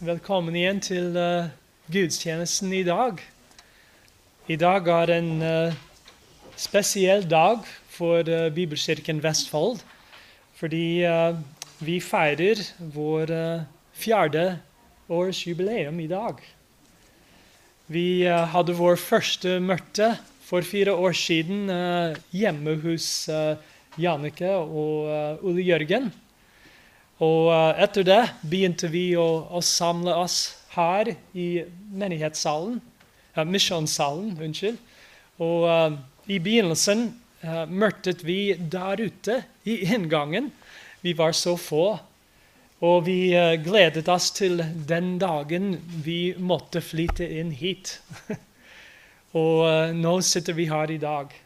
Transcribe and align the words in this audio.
Velkommen 0.00 0.54
igjen 0.56 0.78
til 0.80 1.12
uh, 1.12 1.50
gudstjenesten 1.92 2.70
i 2.72 2.86
dag. 2.86 3.18
I 4.48 4.56
dag 4.56 4.86
er 4.88 5.10
en 5.12 5.42
uh, 5.44 5.74
spesiell 6.56 7.26
dag 7.28 7.66
for 7.92 8.24
uh, 8.24 8.46
Bibelkirken 8.48 9.20
Vestfold. 9.20 9.82
Fordi 10.56 11.04
vi 11.84 11.98
feirer 12.00 12.62
vår 12.94 13.34
fjerde 13.92 14.46
års 15.08 15.42
jubileum 15.44 16.00
i 16.00 16.08
dag. 16.08 16.40
Vi 17.92 18.24
hadde 18.24 18.76
vår 18.80 18.96
første 19.00 19.58
møte 19.60 20.14
for 20.48 20.64
fire 20.64 20.96
år 20.96 21.16
siden 21.16 21.68
hjemme 22.32 22.76
hos 22.84 23.28
Jannicke 23.96 24.52
og 24.52 25.44
Ole 25.44 25.64
Jørgen. 25.64 26.12
Og 27.20 27.50
uh, 27.52 27.76
etter 27.76 28.04
det 28.06 28.20
begynte 28.48 28.88
vi 28.88 29.10
å, 29.20 29.28
å, 29.52 29.60
samle 29.60 30.14
oss 30.22 30.38
her 30.72 31.12
i 31.36 31.48
menighetssalen. 31.92 32.78
Misjonssalen, 33.46 34.32
unnskyld. 34.40 34.78
Og 35.44 35.66
uh, 35.68 35.98
i 36.32 36.38
begynnelsen 36.40 37.10
uh, 37.44 37.66
møtte 37.68 38.14
vi 38.24 38.54
der 38.56 39.04
ute 39.04 39.42
i 39.68 39.82
inngangen. 39.92 40.48
Vi 41.04 41.12
var 41.16 41.36
så 41.36 41.58
få. 41.60 41.98
Og 42.80 43.04
vi 43.04 43.34
uh, 43.36 43.52
gledet 43.60 44.08
oss 44.08 44.30
til 44.36 44.64
den 44.88 45.18
dagen 45.20 45.74
vi 46.00 46.32
måtte 46.40 46.80
flytte 46.80 47.28
inn 47.28 47.52
hit. 47.52 47.98
og 49.36 49.92
nå 49.94 50.16
sitter 50.24 50.56
vi 50.56 50.70
her 50.72 50.96
i 50.96 50.98
dag. 51.04 51.36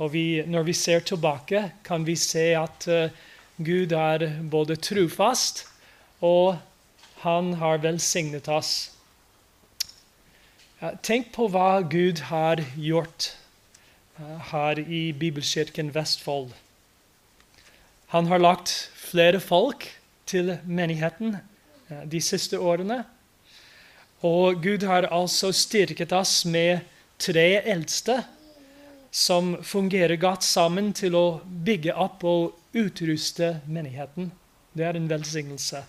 Og 0.00 0.12
vi, 0.12 0.42
når 0.44 0.68
vi 0.68 0.76
ser 0.76 1.00
tilbake, 1.08 1.70
kan 1.84 2.04
vi 2.04 2.20
se 2.20 2.50
at 2.56 2.88
Gud 3.60 3.92
er 3.92 4.22
både 4.48 4.76
trufast, 4.80 5.66
og 6.24 6.56
han 7.20 7.52
har 7.60 7.82
velsignet 7.82 8.46
oss. 8.48 8.90
Tenk 11.04 11.28
på 11.34 11.50
hva 11.52 11.82
Gud 11.84 12.22
har 12.30 12.62
gjort 12.80 13.34
eh, 14.16 14.38
her 14.52 14.80
i 14.80 15.00
Bibelkirken 15.12 15.90
Vestfold. 15.92 16.54
Han 18.14 18.30
har 18.32 18.40
lagt 18.40 18.72
flere 18.96 19.42
folk 19.44 19.84
til 20.24 20.54
menigheten 20.64 21.36
eh, 21.36 22.06
de 22.08 22.22
siste 22.24 22.56
årene. 22.56 23.02
Og 24.24 24.62
Gud 24.64 24.88
har 24.88 25.10
altså 25.12 25.52
styrket 25.52 26.16
oss 26.16 26.46
med 26.48 26.80
tre 27.20 27.60
eldste 27.60 28.22
som 29.12 29.58
fungerer 29.66 30.16
godt 30.16 30.48
sammen 30.48 30.94
til 30.96 31.16
å 31.18 31.26
bygge 31.44 31.92
opp 31.92 32.24
og 32.24 32.56
utruste 32.72 33.58
menigheten. 33.66 34.30
Det 34.72 34.84
er 34.86 34.96
en 34.96 35.08
velsignelse. 35.10 35.82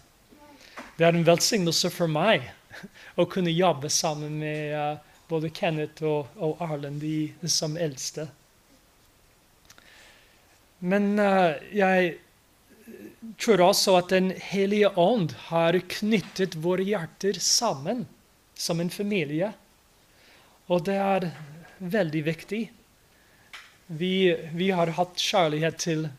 Det 0.98 1.06
er 1.06 1.16
en 1.16 1.28
velsignelse 1.28 1.92
for 1.94 2.12
meg 2.12 2.48
å 3.20 3.28
kunne 3.30 3.54
jobbe 3.54 3.90
sammen 3.94 4.40
med 4.42 4.74
uh, 4.74 4.98
både 5.30 5.52
Kenneth 5.54 6.04
og, 6.04 6.32
og 6.38 6.62
Arlen 6.64 7.00
de, 7.02 7.32
som 7.46 7.78
eldste. 7.78 8.28
Men 10.82 11.14
uh, 11.22 11.60
jeg 11.76 12.16
tror 13.42 13.62
også 13.68 13.96
at 14.00 14.10
Den 14.10 14.32
hellige 14.34 14.90
ånd 14.98 15.36
har 15.52 15.78
knyttet 15.94 16.58
våre 16.64 16.84
hjerter 16.84 17.38
sammen 17.40 18.08
som 18.58 18.82
en 18.82 18.90
familie. 18.90 19.54
Og 20.70 20.86
det 20.88 20.98
er 20.98 21.30
veldig 21.78 22.24
viktig. 22.26 22.62
Vi, 23.92 24.16
vi 24.56 24.70
har 24.72 24.94
hatt 24.98 25.20
kjærlighet 25.20 25.80
til 25.82 26.10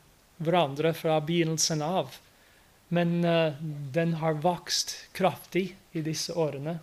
hverandre 0.45 0.93
fra 0.95 1.21
begynnelsen 1.25 1.83
av. 1.83 2.17
Men 2.93 3.25
uh, 3.25 3.55
den 3.95 4.15
har 4.21 4.41
vokst 4.45 4.97
kraftig 5.17 5.73
i 5.93 6.03
disse 6.05 6.35
årene. 6.37 6.79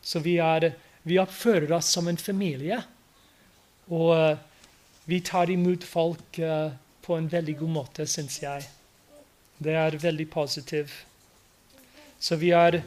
Så 0.00 0.22
vi, 0.24 0.38
er, 0.40 0.72
vi 1.02 1.18
oppfører 1.20 1.72
oss 1.76 1.92
som 1.92 2.08
en 2.08 2.20
familie. 2.20 2.80
Og 3.92 4.14
uh, 4.16 4.38
vi 5.04 5.20
tar 5.20 5.50
imot 5.50 5.84
folk 5.84 6.38
uh, 6.40 6.72
på 7.02 7.18
en 7.18 7.28
veldig 7.28 7.58
god 7.60 7.74
måte, 7.76 8.06
syns 8.08 8.38
jeg. 8.42 8.64
Det 9.62 9.74
er 9.76 9.98
veldig 10.00 10.28
positivt. 10.30 11.04
Så 12.22 12.38
vi 12.38 12.52
er, 12.54 12.80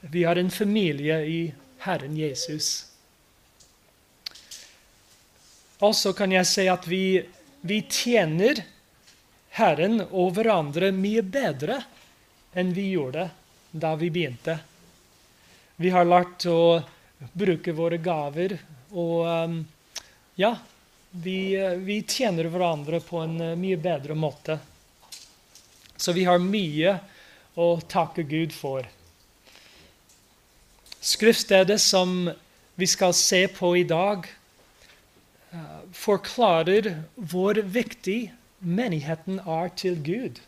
vi 0.00 0.24
er 0.24 0.40
en 0.40 0.50
familie 0.50 1.20
i 1.28 1.40
Herren 1.84 2.16
Jesus. 2.16 2.88
Og 5.78 5.94
så 5.94 6.12
kan 6.16 6.32
jeg 6.34 6.48
si 6.48 6.66
at 6.66 6.88
vi, 6.90 7.20
vi 7.62 7.82
tjener 7.86 8.64
Herren 9.58 9.98
og 10.08 10.36
hverandre 10.36 10.92
mye 10.94 11.22
bedre 11.26 11.80
enn 12.54 12.70
vi 12.76 12.92
gjorde 12.92 13.24
da 13.70 13.94
vi 13.98 14.10
begynte. 14.14 14.54
Vi 15.76 15.90
har 15.90 16.06
lært 16.06 16.46
å 16.46 16.78
bruke 17.34 17.74
våre 17.74 17.98
gaver, 17.98 18.54
og 18.94 19.26
um, 19.26 19.58
ja 20.38 20.52
vi, 21.10 21.58
vi, 21.82 22.00
tjener 22.06 22.46
hverandre 22.52 23.00
på 23.02 23.18
en 23.24 23.34
uh, 23.42 23.58
mye 23.58 23.78
bedre 23.82 24.14
måte. 24.14 24.58
Så 25.98 26.14
vi 26.14 26.26
har 26.28 26.38
mye 26.38 26.94
å 27.58 27.68
takke 27.90 28.22
Gud 28.22 28.54
for. 28.54 28.86
Skriftstedet 31.02 31.80
som 31.82 32.28
vi 32.78 32.86
skal 32.86 33.14
se 33.14 33.42
på 33.50 33.74
i 33.80 33.86
dag, 33.88 34.26
uh, 35.50 35.80
forklarer 35.90 36.92
hvor 37.18 37.58
viktig 37.58 38.20
menigheten 38.60 39.38
er 39.38 39.68
til 39.76 39.98
Gud. 40.04 40.40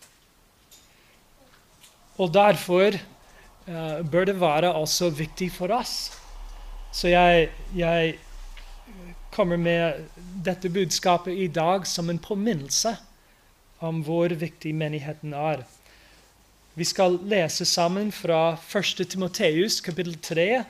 Og 2.19 2.32
derfor 2.34 2.97
uh, 3.69 4.10
bør 4.10 4.25
det 4.28 4.41
være 4.41 4.75
også 4.75 5.10
viktig 5.10 5.53
for 5.53 5.72
oss. 5.72 6.12
Så 6.93 7.09
jeg, 7.09 7.48
jeg, 7.76 8.19
kommer 9.31 9.56
med 9.56 10.09
dette 10.44 10.69
budskapet 10.69 11.38
i 11.38 11.47
dag 11.47 11.87
som 11.87 12.10
en 12.10 12.19
påminnelse 12.19 12.97
om 13.78 14.00
hvor 14.03 14.28
viktig 14.34 14.72
menigheten 14.75 15.32
er. 15.32 15.62
Vi 16.75 16.84
skal 16.84 17.19
lese 17.22 17.65
sammen 17.65 18.10
fra 18.12 18.59
1. 18.59 19.06
Timoteus 19.09 19.81
kapittel 19.81 20.19
3. 20.19 20.65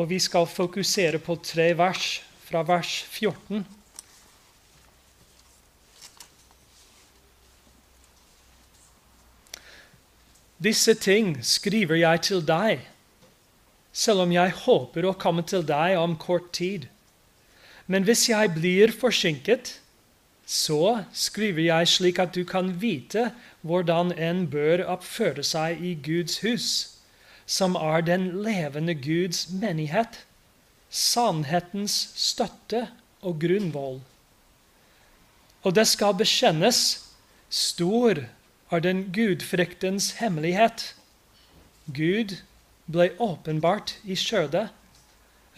Og 0.00 0.08
vi 0.08 0.18
skal 0.18 0.46
fokusere 0.46 1.18
på 1.18 1.36
tre 1.42 1.72
vers, 1.78 2.22
fra 2.48 2.62
vers 2.62 3.02
14 3.10 3.66
Disse 10.58 10.94
ting 10.98 11.36
skriver 11.46 12.00
jeg 12.00 12.22
til 12.26 12.40
deg, 12.42 12.80
selv 13.94 14.24
om 14.24 14.32
jeg 14.34 14.54
håper 14.64 15.06
å 15.06 15.14
komme 15.14 15.44
til 15.46 15.62
deg 15.66 15.94
om 16.00 16.16
kort 16.18 16.50
tid. 16.56 16.88
Men 17.86 18.02
hvis 18.08 18.26
jeg 18.28 18.50
blir 18.56 18.90
forsinket, 18.90 19.76
så 20.48 21.04
skriver 21.14 21.62
jeg 21.68 21.90
slik 21.92 22.18
at 22.18 22.34
du 22.34 22.42
kan 22.48 22.72
vite 22.82 23.28
hvordan 23.62 24.10
en 24.18 24.46
bør 24.50 24.82
oppføre 24.96 25.44
seg 25.46 25.78
i 25.84 25.92
Guds 25.94 26.40
hus, 26.42 26.68
som 27.46 27.76
er 27.78 28.02
den 28.02 28.26
levende 28.42 28.96
Guds 28.98 29.46
menighet, 29.52 30.24
sannhetens 30.90 31.94
støtte 32.18 32.88
og 33.22 33.38
grunnvoll. 33.44 34.00
Og 35.62 35.76
det 35.76 35.86
skal 35.90 36.18
bekjennes 36.18 36.82
stor 37.52 38.24
er 38.70 38.80
den 38.84 39.12
gudfryktens 39.12 40.10
hemmelighet. 40.20 40.94
Gud 41.94 42.36
ble 42.88 43.10
åpenbart 43.20 43.96
i 44.04 44.16
skjødet, 44.16 44.68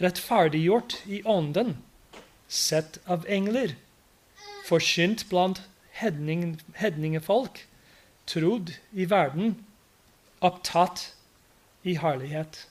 rettferdiggjort 0.01 1.01
i 1.05 1.21
ånden, 1.27 1.75
sett 2.47 2.99
av 3.05 3.27
engler, 3.29 3.75
forsynt 4.67 5.27
blant 5.29 5.61
hedning, 5.99 6.59
hedningefolk, 6.79 7.65
trodd 8.27 8.73
i 8.91 9.07
verden, 9.09 9.57
opptatt 10.41 11.11
i 11.83 11.97
herlighet. 11.99 12.65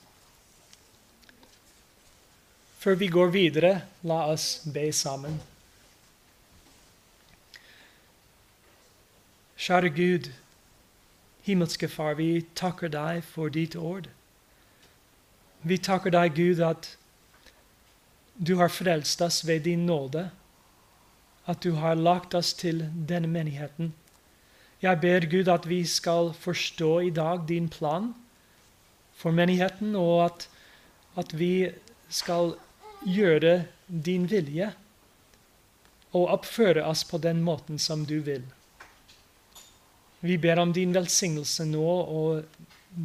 Før 2.81 2.97
vi 2.97 3.11
går 3.13 3.33
videre, 3.37 3.73
la 4.09 4.23
oss 4.33 4.63
be 4.65 4.89
sammen. 4.97 5.37
Kjære 9.61 9.89
Gud, 9.93 10.31
himmelske 11.45 11.89
Far, 11.89 12.15
vi 12.17 12.47
takker 12.57 12.89
deg 12.89 13.19
for 13.29 13.53
ditt 13.53 13.75
ord. 13.77 14.07
Vi 15.61 15.77
takker 15.77 16.15
deg, 16.15 16.31
Gud, 16.33 16.63
at 16.65 16.87
du 18.41 18.55
har 18.57 18.73
frelst 18.73 19.21
oss 19.21 19.43
ved 19.45 19.67
din 19.67 19.83
nåde, 19.85 20.31
at 21.45 21.61
du 21.61 21.75
har 21.77 22.01
lagt 22.01 22.33
oss 22.35 22.55
til 22.57 22.87
denne 23.09 23.29
menigheten. 23.29 23.91
Jeg 24.81 25.01
ber 25.03 25.27
Gud 25.29 25.51
at 25.53 25.69
vi 25.69 25.83
skal 25.85 26.33
forstå 26.33 26.89
i 27.01 27.11
dag 27.11 27.43
din 27.49 27.69
plan 27.69 28.15
for 29.13 29.31
menigheten, 29.31 29.93
og 29.93 30.25
at, 30.25 30.47
at 31.21 31.35
vi 31.37 31.69
skal 32.09 32.55
gjøre 33.05 33.67
din 34.09 34.25
vilje 34.31 34.71
og 36.17 36.33
oppføre 36.39 36.87
oss 36.89 37.05
på 37.05 37.21
den 37.21 37.45
måten 37.45 37.77
som 37.79 38.07
du 38.09 38.23
vil. 38.25 38.49
Vi 40.21 40.37
ber 40.37 40.59
om 40.59 40.73
din 40.73 40.95
velsignelse 40.95 41.65
nå 41.65 41.93
og 42.03 42.45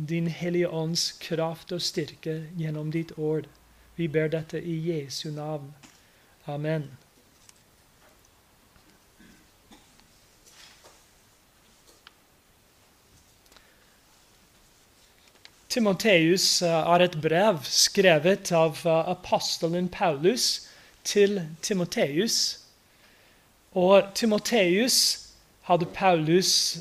din 0.10 0.28
Hellige 0.28 0.70
Ånds 0.70 1.12
kraft 1.12 1.72
og 1.72 1.82
styrke 1.82 2.42
gjennom 2.60 2.92
ditt 2.92 3.14
ord. 3.18 3.48
Vi 3.96 4.08
ber 4.08 4.28
dette 4.28 4.60
i 4.60 4.76
Jesu 4.90 5.32
navn. 5.32 5.72
Amen. 6.46 6.90
Timoteus 15.76 16.62
eh, 16.62 16.72
er 16.72 17.04
et 17.04 17.16
brev 17.22 17.64
skrevet 17.68 18.52
av 18.56 18.78
eh, 18.84 19.10
apostelen 19.12 19.90
Paulus 19.92 20.68
til 21.04 21.42
Timoteus. 21.62 22.60
Og 23.76 24.12
Timoteus 24.16 25.00
hadde 25.68 25.86
Paulus 25.86 26.78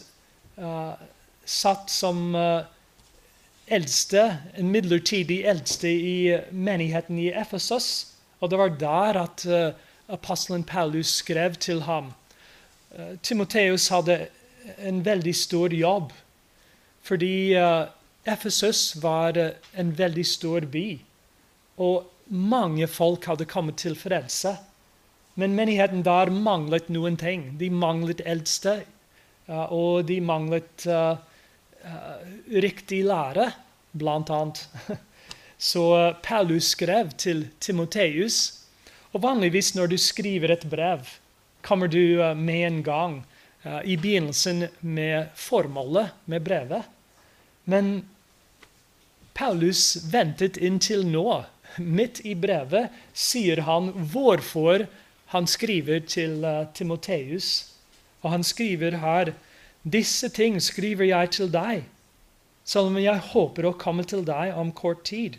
satt 1.44 1.90
som 1.90 2.34
uh, 2.34 2.64
eldste, 3.66 4.24
en 4.56 4.70
midlertidig 4.72 5.42
eldste 5.48 5.88
i 5.88 6.16
menigheten 6.50 7.18
i 7.18 7.30
Efesos. 7.32 8.14
Og 8.40 8.50
det 8.50 8.60
var 8.60 8.76
der 8.80 9.20
at 9.24 9.46
uh, 9.48 9.76
apostelen 10.08 10.64
Paulus 10.64 11.20
skrev 11.20 11.54
til 11.54 11.84
ham. 11.88 12.12
Uh, 12.90 13.16
Timoteus 13.22 13.88
hadde 13.88 14.26
en 14.78 15.04
veldig 15.04 15.34
stor 15.36 15.74
jobb 15.74 16.12
fordi 17.04 17.52
Efesus 18.24 18.94
var 19.02 19.36
en 19.76 19.90
veldig 19.98 20.22
stor 20.24 20.64
by. 20.72 20.86
Og 21.76 22.06
mange 22.32 22.86
folk 22.88 23.26
hadde 23.28 23.44
kommet 23.44 23.76
til 23.76 23.92
frelse. 23.92 24.54
Men 25.36 25.52
menigheten 25.52 26.00
der 26.06 26.32
manglet 26.32 26.88
noen 26.88 27.18
ting. 27.20 27.58
De 27.60 27.68
manglet 27.68 28.22
eldste, 28.24 28.86
og 29.48 30.06
de 30.08 30.20
manglet 30.24 30.86
uh, 30.88 31.16
uh, 31.84 32.20
riktig 32.64 33.02
lære, 33.04 33.50
blant 33.92 34.30
annet. 34.30 34.64
Så 35.70 36.14
Paulus 36.22 36.72
skrev 36.74 37.12
til 37.20 37.46
Timoteus. 37.60 38.60
Og 39.12 39.22
vanligvis 39.22 39.74
når 39.76 39.92
du 39.92 39.98
skriver 40.00 40.50
et 40.52 40.66
brev, 40.70 41.06
kommer 41.62 41.88
du 41.88 42.20
med 42.36 42.66
en 42.66 42.82
gang 42.84 43.14
i 43.86 43.94
begynnelsen 43.96 44.66
med 44.80 45.30
formålet 45.38 46.10
med 46.28 46.42
brevet. 46.44 46.82
Men 47.64 48.02
Paulus 49.32 49.96
ventet 50.12 50.58
inntil 50.58 51.06
nå 51.06 51.44
midt 51.78 52.20
i 52.26 52.34
brevet 52.34 52.92
sier 53.14 53.62
han 53.64 53.92
hvorfor 54.12 54.84
han 55.32 55.48
skriver 55.48 56.04
til 56.10 56.44
Timoteus. 56.74 57.73
Og 58.24 58.30
han 58.32 58.44
skriver 58.44 58.98
her 59.04 59.34
disse 59.84 60.28
ting 60.32 60.56
skriver 60.62 61.04
jeg 61.04 61.30
til 61.36 61.50
deg, 61.52 61.84
selv 62.64 62.88
om 62.88 62.96
jeg 62.96 63.20
håper 63.20 63.68
å 63.68 63.76
komme 63.76 64.04
til 64.08 64.24
deg 64.24 64.56
om 64.56 64.72
kort 64.72 65.04
tid. 65.04 65.36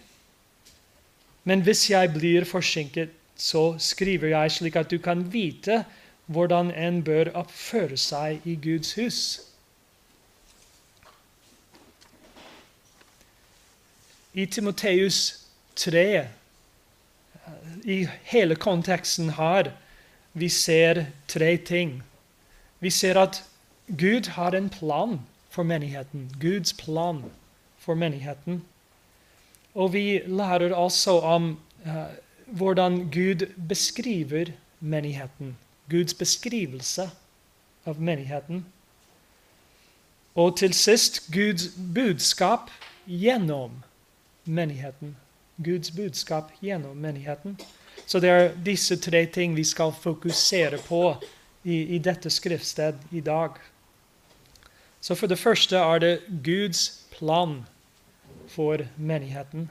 Men 1.44 1.64
hvis 1.66 1.88
jeg 1.90 2.14
blir 2.14 2.46
forsinket, 2.46 3.10
så 3.36 3.76
skriver 3.82 4.32
jeg 4.32 4.54
slik 4.54 4.78
at 4.80 4.94
du 4.94 5.00
kan 5.02 5.26
vite 5.34 5.82
hvordan 6.26 6.72
en 6.72 7.02
bør 7.06 7.34
oppføre 7.42 7.98
seg 7.98 8.46
i 8.46 8.56
Guds 8.62 8.94
hus. 8.98 9.20
I 14.34 14.46
Timoteus 14.46 15.20
3 15.76 16.08
i 17.86 18.00
hele 18.32 18.56
konteksten 18.56 19.36
her, 19.38 19.72
vi 20.34 20.50
ser 20.50 21.06
tre 21.28 21.58
ting. 21.58 22.02
Vi 22.86 22.90
ser 22.90 23.18
at 23.18 23.44
Gud 23.88 24.28
har 24.30 24.54
en 24.54 24.70
plan 24.70 25.20
for 25.50 25.64
menigheten. 25.64 26.30
Guds 26.42 26.74
plan 26.74 27.24
for 27.78 27.96
menigheten. 27.98 28.62
Og 29.74 29.94
vi 29.94 30.22
lærer 30.28 30.74
også 30.74 31.12
om 31.20 31.60
uh, 31.86 31.92
hvordan 32.46 33.10
Gud 33.10 33.46
beskriver 33.70 34.46
menigheten. 34.80 35.58
Guds 35.90 36.14
beskrivelse 36.14 37.10
av 37.86 38.02
menigheten. 38.02 38.66
Og 40.36 40.58
til 40.58 40.74
sist 40.74 41.24
Guds 41.34 41.72
budskap 41.96 42.70
gjennom 43.08 43.82
menigheten. 44.46 45.18
Guds 45.58 45.92
budskap 45.92 46.52
gjennom 46.62 46.98
menigheten. 46.98 47.58
Så 48.06 48.20
det 48.20 48.30
er 48.30 48.52
disse 48.66 48.96
tre 48.96 49.26
ting 49.26 49.56
vi 49.56 49.64
skal 49.64 49.92
fokusere 50.02 50.78
på 50.78 51.16
i, 51.66 51.82
i 51.96 51.98
dette 52.00 52.30
skriftsted 52.30 53.02
i 53.12 53.24
dag. 53.26 53.58
Så 55.02 55.18
for 55.18 55.28
det 55.28 55.40
første 55.42 55.78
er 55.78 56.00
det 56.00 56.14
Guds 56.46 57.06
plan 57.12 57.64
for 58.50 58.86
menigheten. 58.98 59.70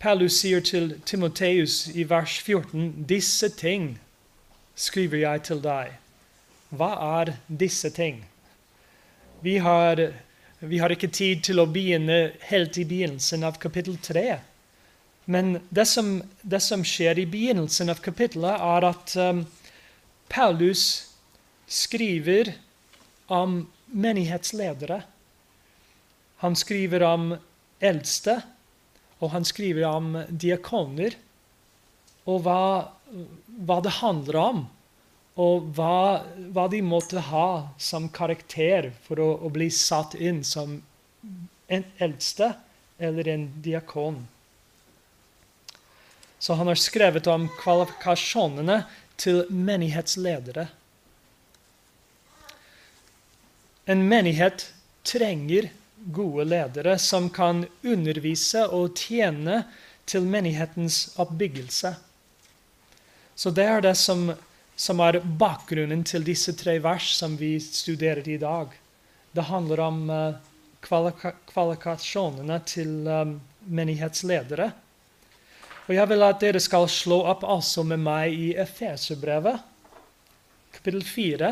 Paulus 0.00 0.40
sier 0.42 0.60
til 0.60 0.98
Timoteus 1.06 1.86
i 1.94 2.04
vers 2.08 2.38
14.: 2.40 3.04
Disse 3.08 3.48
ting 3.48 4.00
skriver 4.74 5.18
jeg 5.18 5.42
til 5.48 5.62
deg 5.64 5.94
hva 6.74 6.90
er 7.20 7.34
disse 7.48 7.90
ting? 7.94 8.24
Vi 9.44 9.56
har, 9.62 10.00
vi 10.68 10.78
har 10.82 10.92
ikke 10.92 11.12
tid 11.12 11.44
til 11.46 11.60
å 11.62 11.68
begynne 11.70 12.34
helt 12.48 12.78
i 12.80 12.86
begynnelsen 12.88 13.44
av 13.46 13.58
kapittel 13.62 13.96
3. 14.02 14.24
Men 15.24 15.58
det 15.74 15.86
som, 15.88 16.18
det 16.42 16.60
som 16.64 16.84
skjer 16.84 17.20
i 17.20 17.26
begynnelsen 17.30 17.92
av 17.92 18.02
kapittelet, 18.04 18.60
er 18.60 18.86
at 18.90 19.14
um, 19.16 19.44
Paulus 20.32 20.84
skriver 21.70 22.52
om 23.32 23.62
menighetsledere. 23.86 25.00
Han 26.44 26.56
skriver 26.58 27.06
om 27.08 27.30
eldste, 27.80 28.40
og 29.22 29.32
han 29.32 29.46
skriver 29.48 29.88
om 29.88 30.12
diakoner. 30.28 31.16
Og 32.28 32.44
hva, 32.44 32.60
hva 33.64 33.80
det 33.84 33.98
handler 34.00 34.40
om 34.40 34.64
og 35.34 35.70
hva, 35.74 36.22
hva, 36.54 36.68
de 36.70 36.78
måtte 36.84 37.22
ha 37.30 37.74
som 37.78 38.06
karakter 38.14 38.92
for 39.06 39.18
å, 39.18 39.30
å, 39.42 39.50
bli 39.50 39.66
satt 39.74 40.14
inn 40.14 40.44
som 40.46 40.76
en 41.66 41.84
eldste 41.98 42.52
eller 43.02 43.28
en 43.32 43.48
diakon. 43.64 44.20
Så 46.38 46.54
han 46.54 46.70
har 46.70 46.78
skrevet 46.78 47.26
om 47.26 47.48
kvalifikasjonene 47.58 48.84
til 49.18 49.42
menighetsledere. 49.50 50.68
En 53.90 54.06
menighet 54.08 54.68
trenger 55.04 55.72
gode 56.14 56.46
ledere 56.46 56.94
som 57.00 57.26
kan 57.32 57.64
undervise 57.82 58.68
og 58.70 58.94
tjene 59.00 59.64
til 60.06 60.26
menighetens 60.28 61.14
oppbyggelse. 61.20 61.94
Så 63.34 63.50
det 63.50 63.66
er 63.66 63.82
det 63.84 63.96
som 63.98 64.28
som 64.76 65.00
er 65.00 65.20
bakgrunnen 65.22 66.02
til 66.06 66.24
disse 66.26 66.54
tre 66.58 66.78
vers 66.82 67.12
som 67.14 67.36
vi 67.38 67.56
studerer 67.62 68.26
i 68.28 68.38
dag. 68.42 68.72
Det 69.34 69.46
handler 69.48 69.80
om 69.80 70.00
uh, 70.10 70.34
kvalifikasjonene 70.84 72.58
til 72.66 73.06
um, 73.06 73.36
menighetsledere. 73.64 74.70
Og 75.84 75.94
Jeg 75.94 76.08
vil 76.08 76.24
at 76.24 76.40
dere 76.40 76.60
skal 76.64 76.88
slå 76.88 77.20
opp 77.28 77.44
altså 77.44 77.84
med 77.84 78.00
meg 78.00 78.32
i 78.32 78.50
Efeserbrevet, 78.56 79.60
kapittel 80.72 81.04
4. 81.04 81.50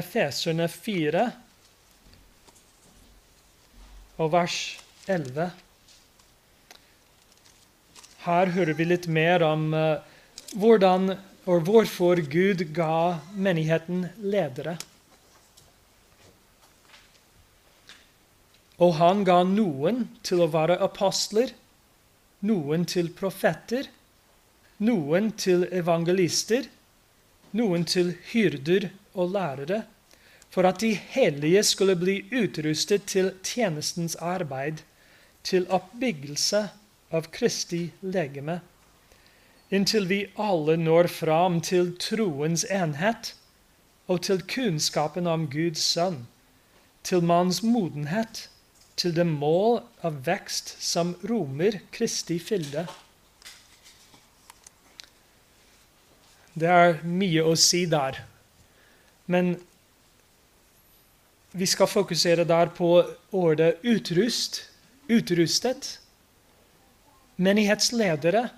Efeserne 0.00 0.66
4 0.70 1.24
og 4.20 4.32
vers 4.34 4.58
11. 5.08 5.50
Her 8.20 8.52
hører 8.52 8.76
vi 8.76 8.84
litt 8.84 9.06
mer 9.08 9.42
om 9.46 9.70
uh, 9.72 10.02
hvordan 10.60 11.14
og 11.48 11.64
hvorfor 11.64 12.20
Gud 12.28 12.66
ga 12.76 13.20
menigheten 13.32 14.04
ledere. 14.20 14.76
Og 18.80 18.94
han 18.96 19.24
ga 19.28 19.40
noen 19.44 20.06
til 20.24 20.44
å 20.44 20.50
være 20.52 20.78
apostler, 20.84 21.52
noen 22.44 22.84
til 22.88 23.10
profetter, 23.16 23.88
noen 24.84 25.32
til 25.36 25.66
evangelister, 25.72 26.68
noen 27.56 27.84
til 27.88 28.14
hyrder 28.32 28.88
og 29.12 29.34
lærere, 29.34 29.82
for 30.50 30.66
at 30.68 30.80
de 30.82 30.92
hellige 30.92 31.62
skulle 31.68 31.96
bli 31.96 32.20
utrustet 32.32 33.04
til 33.10 33.32
tjenestens 33.44 34.16
arbeid, 34.16 34.80
til 35.44 35.64
oppbyggelse 35.72 36.66
av 37.10 37.30
Kristi 37.34 37.90
legeme, 38.00 38.60
inntil 39.70 40.06
vi 40.10 40.20
alle 40.38 40.76
når 40.78 41.10
fram 41.10 41.60
til 41.64 41.92
troens 42.02 42.64
enhet 42.70 43.34
og 44.10 44.22
til 44.26 44.42
kunnskapen 44.42 45.28
om 45.30 45.46
Guds 45.50 45.82
sønn, 45.94 46.24
til 47.06 47.22
manns 47.24 47.62
modenhet, 47.62 48.48
til 48.96 49.14
det 49.16 49.26
mål 49.26 49.80
av 50.04 50.18
vekst 50.26 50.74
som 50.84 51.14
romer 51.24 51.78
Kristi 51.94 52.36
fylde. 52.42 52.84
Det 56.52 56.68
er 56.68 56.98
mye 57.06 57.46
å 57.46 57.54
si 57.56 57.86
der, 57.88 58.18
men 59.30 59.54
vi 61.52 61.66
skal 61.66 61.88
fokusere 61.90 62.44
der 62.44 62.70
på 62.74 62.90
ordet 63.32 63.78
utrust, 63.86 64.60
utrustet, 65.08 65.96
Menighetsledere 67.40 68.48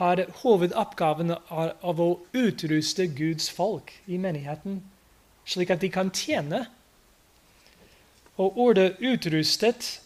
har 0.00 0.24
hovedoppgaven 0.42 1.30
av 1.30 2.00
å 2.02 2.08
utruste 2.34 3.06
Guds 3.06 3.46
folk 3.54 3.92
i 4.10 4.18
menigheten, 4.18 4.80
slik 5.46 5.70
at 5.70 5.82
de 5.84 5.90
kan 5.92 6.10
tjene. 6.10 6.64
Og 8.40 8.58
ordet 8.58 8.98
'utrustet' 8.98 10.00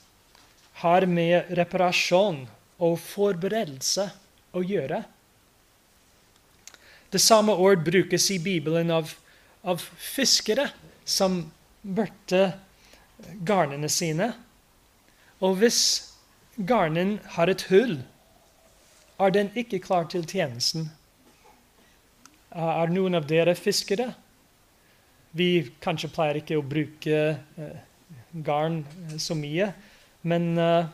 har 0.85 1.07
med 1.07 1.55
reparasjon 1.57 2.45
og 2.83 2.99
forberedelse 2.99 4.11
å 4.53 4.61
gjøre. 4.61 5.05
Det 7.11 7.21
samme 7.23 7.55
ord 7.55 7.85
brukes 7.87 8.31
i 8.31 8.41
Bibelen 8.43 8.91
av, 8.91 9.15
av 9.63 9.79
fiskere 9.97 10.69
som 11.05 11.45
børte 11.81 12.59
garnene 13.47 13.89
sine. 13.89 14.33
Og 15.41 15.57
hvis 15.63 16.14
garnen 16.57 17.19
har 17.37 17.51
et 17.51 17.67
hull, 17.71 17.99
er 19.19 19.31
den 19.35 19.51
ikke 19.59 19.81
klar 19.83 20.07
til 20.11 20.27
tjenesten. 20.27 20.89
Er 22.55 22.91
noen 22.93 23.19
av 23.19 23.27
dere 23.31 23.57
fiskere? 23.59 24.13
Vi 25.35 25.67
kanskje 25.83 26.13
pleier 26.15 26.39
ikke 26.39 26.59
å 26.61 26.67
bruke 26.67 27.23
uh, 27.59 27.79
garn 28.47 28.83
så 29.19 29.35
mye, 29.39 29.73
men 30.23 30.55
uh, 30.59 30.87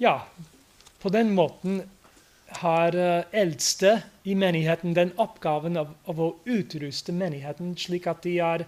ja 0.00 0.20
På 1.00 1.08
den 1.08 1.32
måten 1.32 1.80
har 2.60 2.92
eldste 3.32 4.02
i 4.28 4.34
menigheten 4.36 4.92
den 4.92 5.14
oppgaven 5.16 5.78
av, 5.80 5.94
av, 6.04 6.20
å 6.20 6.34
utruste 6.44 7.14
menigheten 7.16 7.72
slik 7.78 8.08
at 8.10 8.20
de 8.26 8.34
er, 8.44 8.66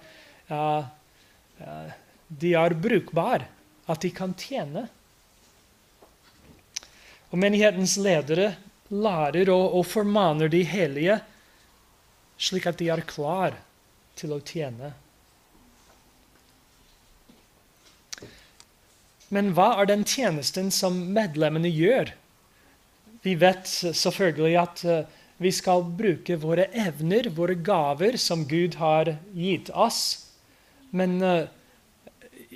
uh, 0.48 1.92
de 2.28 2.54
er 2.56 2.76
brukbare, 2.80 3.50
at 3.84 4.00
de 4.00 4.12
kan 4.16 4.32
tjene. 4.38 4.86
Og 7.32 7.40
menighetens 7.40 7.96
ledere 7.96 8.52
lærer 8.92 9.48
og, 9.48 9.78
og 9.80 9.86
formaner 9.88 10.52
de 10.52 10.62
hellige 10.68 11.16
slik 12.42 12.66
at 12.66 12.80
de 12.80 12.90
er 12.92 13.04
klar 13.06 13.56
til 14.18 14.34
å 14.34 14.42
tjene. 14.44 14.92
Men 19.32 19.54
hva 19.56 19.70
er 19.80 19.88
den 19.88 20.04
tjenesten 20.04 20.68
som 20.74 20.98
medlemmene 21.14 21.70
gjør? 21.72 22.12
Vi 23.24 23.36
vet 23.40 23.70
selvfølgelig 23.70 24.56
at 24.60 24.82
eh, 24.84 25.06
vi 25.42 25.52
skal 25.54 25.86
bruke 25.96 26.36
våre 26.42 26.66
evner, 26.76 27.30
våre 27.32 27.56
gaver, 27.56 28.18
som 28.20 28.44
Gud 28.50 28.76
har 28.82 29.14
gitt 29.32 29.70
oss. 29.72 30.02
Men 30.92 31.16
eh, 31.24 31.46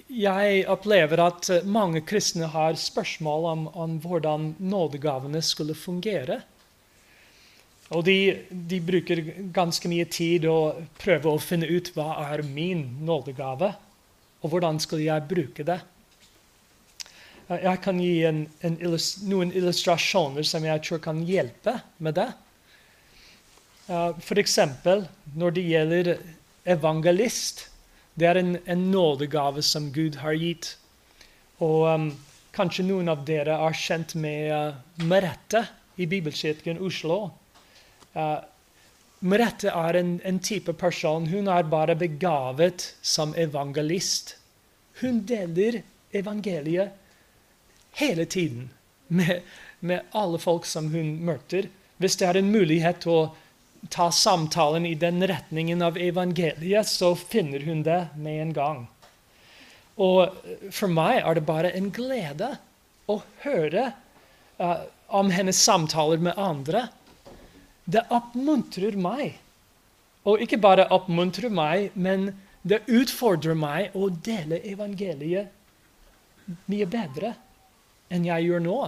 jeg 0.06 0.66
opplever 0.70 1.20
at 1.25 1.48
eh, 1.50 1.64
mange 1.66 2.02
kristne 2.06 2.50
har 2.52 2.78
spørsmål 2.78 3.48
om, 3.50 3.64
om 3.75 3.96
hvordan 4.02 4.54
nådegavene 4.58 5.42
skulle 5.42 5.75
fungere. 5.75 6.40
Og 7.94 8.04
de, 8.06 8.46
de, 8.50 8.80
bruker 8.82 9.22
ganske 9.54 9.90
mye 9.90 10.06
tid 10.10 10.46
å 10.50 10.75
prøve 10.98 11.30
å 11.30 11.42
finne 11.42 11.68
ut 11.70 11.92
hva 11.94 12.16
er 12.32 12.42
min 12.46 12.82
nådegave, 13.06 13.75
og 14.42 14.50
hvordan 14.50 14.80
skal 14.82 15.02
jeg 15.02 15.28
bruke 15.30 15.66
det. 15.66 15.80
Eh, 17.48 17.62
jeg 17.66 17.82
kan 17.82 18.00
gi 18.02 18.16
en, 18.30 18.42
en 18.66 18.80
illust 18.82 19.22
noen 19.26 19.54
illustrasjoner 19.54 20.46
som 20.46 20.66
jeg 20.66 20.86
tror 20.86 21.02
kan 21.02 21.22
hjelpe 21.26 21.80
med 21.98 22.18
det. 22.18 22.30
Eh, 23.90 24.10
F.eks. 24.22 24.58
når 25.34 25.58
det 25.58 25.70
gjelder 25.70 26.16
evangelist. 26.66 27.68
Det 28.16 28.28
er 28.28 28.40
en, 28.40 28.56
en 28.64 28.90
nådegave 28.90 29.62
som 29.62 29.90
Gud 29.92 30.16
har 30.23 30.37
gitt. 30.40 30.73
Og 31.61 31.85
um, 31.88 32.11
kanskje 32.56 32.87
noen 32.88 33.11
av 33.12 33.25
dere 33.28 33.58
er 33.61 33.76
kjent 33.76 34.14
med 34.16 34.52
uh, 34.52 35.04
Merete 35.04 35.66
i 36.00 36.08
Bibelkirken 36.08 36.80
Oslo. 36.80 37.18
Uh, 38.16 38.40
Merete 39.20 39.73
er 39.73 40.00
en, 40.00 40.16
en, 40.25 40.40
type 40.40 40.73
person. 40.80 41.28
Hun 41.28 41.49
er 41.49 41.68
bare 41.68 41.96
begavet 41.96 42.90
som 43.02 43.35
evangelist. 43.37 44.37
Hun 45.00 45.23
deler 45.28 45.82
evangeliet 46.16 46.92
hele 48.00 48.25
tiden 48.25 48.70
med, 49.08 49.42
med 49.80 50.08
alle 50.12 50.40
folk 50.40 50.64
som 50.68 50.88
hun 50.92 51.18
møter. 51.25 51.68
Hvis 51.96 52.16
det 52.20 52.28
er 52.28 52.40
en 52.40 52.52
mulighet 52.52 53.04
til 53.04 53.12
å 53.12 53.26
ta 53.90 54.10
samtalen 54.12 54.86
i 54.86 54.94
den 54.98 55.22
retningen 55.26 55.82
av 55.82 55.98
evangeliet, 55.98 56.88
så 56.88 57.14
finner 57.16 57.64
hun 57.66 57.82
det 57.86 58.06
med 58.16 58.42
en 58.42 58.52
gang. 58.56 58.84
Og 59.96 60.36
for 60.74 60.92
meg 60.92 61.22
er 61.22 61.38
det 61.38 61.46
bare 61.48 61.72
en 61.76 61.90
glede 61.94 62.52
å 63.08 63.20
høre 63.44 63.92
uh, 64.60 64.84
om 65.08 65.30
hennes 65.32 65.56
samtaler 65.56 66.20
med 66.20 66.36
andre. 66.36 66.88
Det 67.84 68.04
oppmuntrer 68.12 68.96
meg. 69.00 69.38
Og 70.26 70.42
ikke 70.42 70.58
bare 70.60 70.88
oppmuntrer 70.92 71.52
meg, 71.54 71.94
men 71.94 72.32
det 72.66 72.82
utfordrer 72.90 73.54
meg 73.54 73.94
å 73.94 74.10
dele 74.10 74.58
evangeliet 74.66 75.52
mye 76.66 76.86
bedre 76.90 77.34
enn 78.12 78.26
jeg 78.26 78.48
gjør 78.48 78.62
nå. 78.62 78.78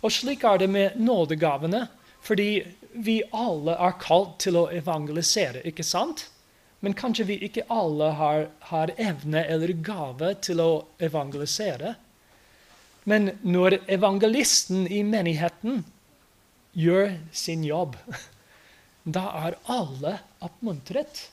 Og 0.00 0.14
slik 0.14 0.44
er 0.46 0.60
det 0.62 0.70
med 0.70 0.98
nådegavene, 0.98 1.86
fordi 2.24 2.62
vi 2.92 3.22
alle 3.32 3.76
er 3.78 3.96
kalt 4.02 4.38
til 4.44 4.58
å 4.58 4.68
evangelisere, 4.74 5.62
ikke 5.68 5.86
sant? 5.86 6.28
Men 6.80 6.96
kanskje 6.96 7.26
vi 7.28 7.36
ikke 7.44 7.66
alle 7.68 8.12
har, 8.16 8.46
har 8.72 8.92
evne 8.96 9.44
eller 9.44 9.72
gave 9.84 10.32
til 10.44 10.62
å 10.64 10.70
evangelisere. 11.02 11.94
Men 13.04 13.34
når 13.42 13.80
evangelisten 13.90 14.86
i 14.88 15.02
menigheten 15.04 15.84
gjør 16.72 17.14
sin 17.32 17.64
jobb, 17.64 17.96
da 19.16 19.26
er 19.44 19.58
alle 19.68 20.16
oppmuntret 20.40 21.26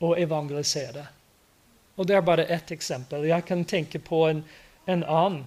å 0.00 0.14
evangelisere. 0.16 1.06
Og 2.00 2.08
det 2.08 2.16
er 2.16 2.24
bare 2.24 2.48
ett 2.48 2.72
eksempel. 2.72 3.26
Jeg 3.28 3.44
kan 3.48 3.64
tenke 3.68 4.00
på 4.00 4.24
en, 4.30 4.44
en 4.88 5.02
annen. 5.04 5.42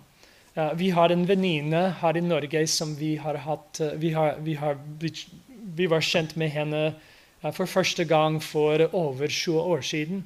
Uh, 0.58 0.74
vi 0.74 0.92
har 0.94 1.10
en 1.10 1.26
venninne 1.26 1.80
her 1.98 2.18
i 2.18 2.22
Norge 2.22 2.60
som 2.70 2.92
vi 2.96 3.16
har 3.18 3.40
hatt 3.42 3.80
uh, 3.82 3.96
vi, 3.98 4.12
har, 4.14 4.36
vi, 4.46 4.54
har, 4.54 4.78
vi, 5.00 5.88
var 5.90 6.04
kjent 6.06 6.36
med 6.38 6.52
henne 6.54 6.82
uh, 7.42 7.50
for 7.50 7.66
første 7.66 8.06
gang 8.06 8.38
for 8.38 8.84
over 8.94 9.28
20 9.28 9.58
år 9.60 9.82
siden. 9.82 10.22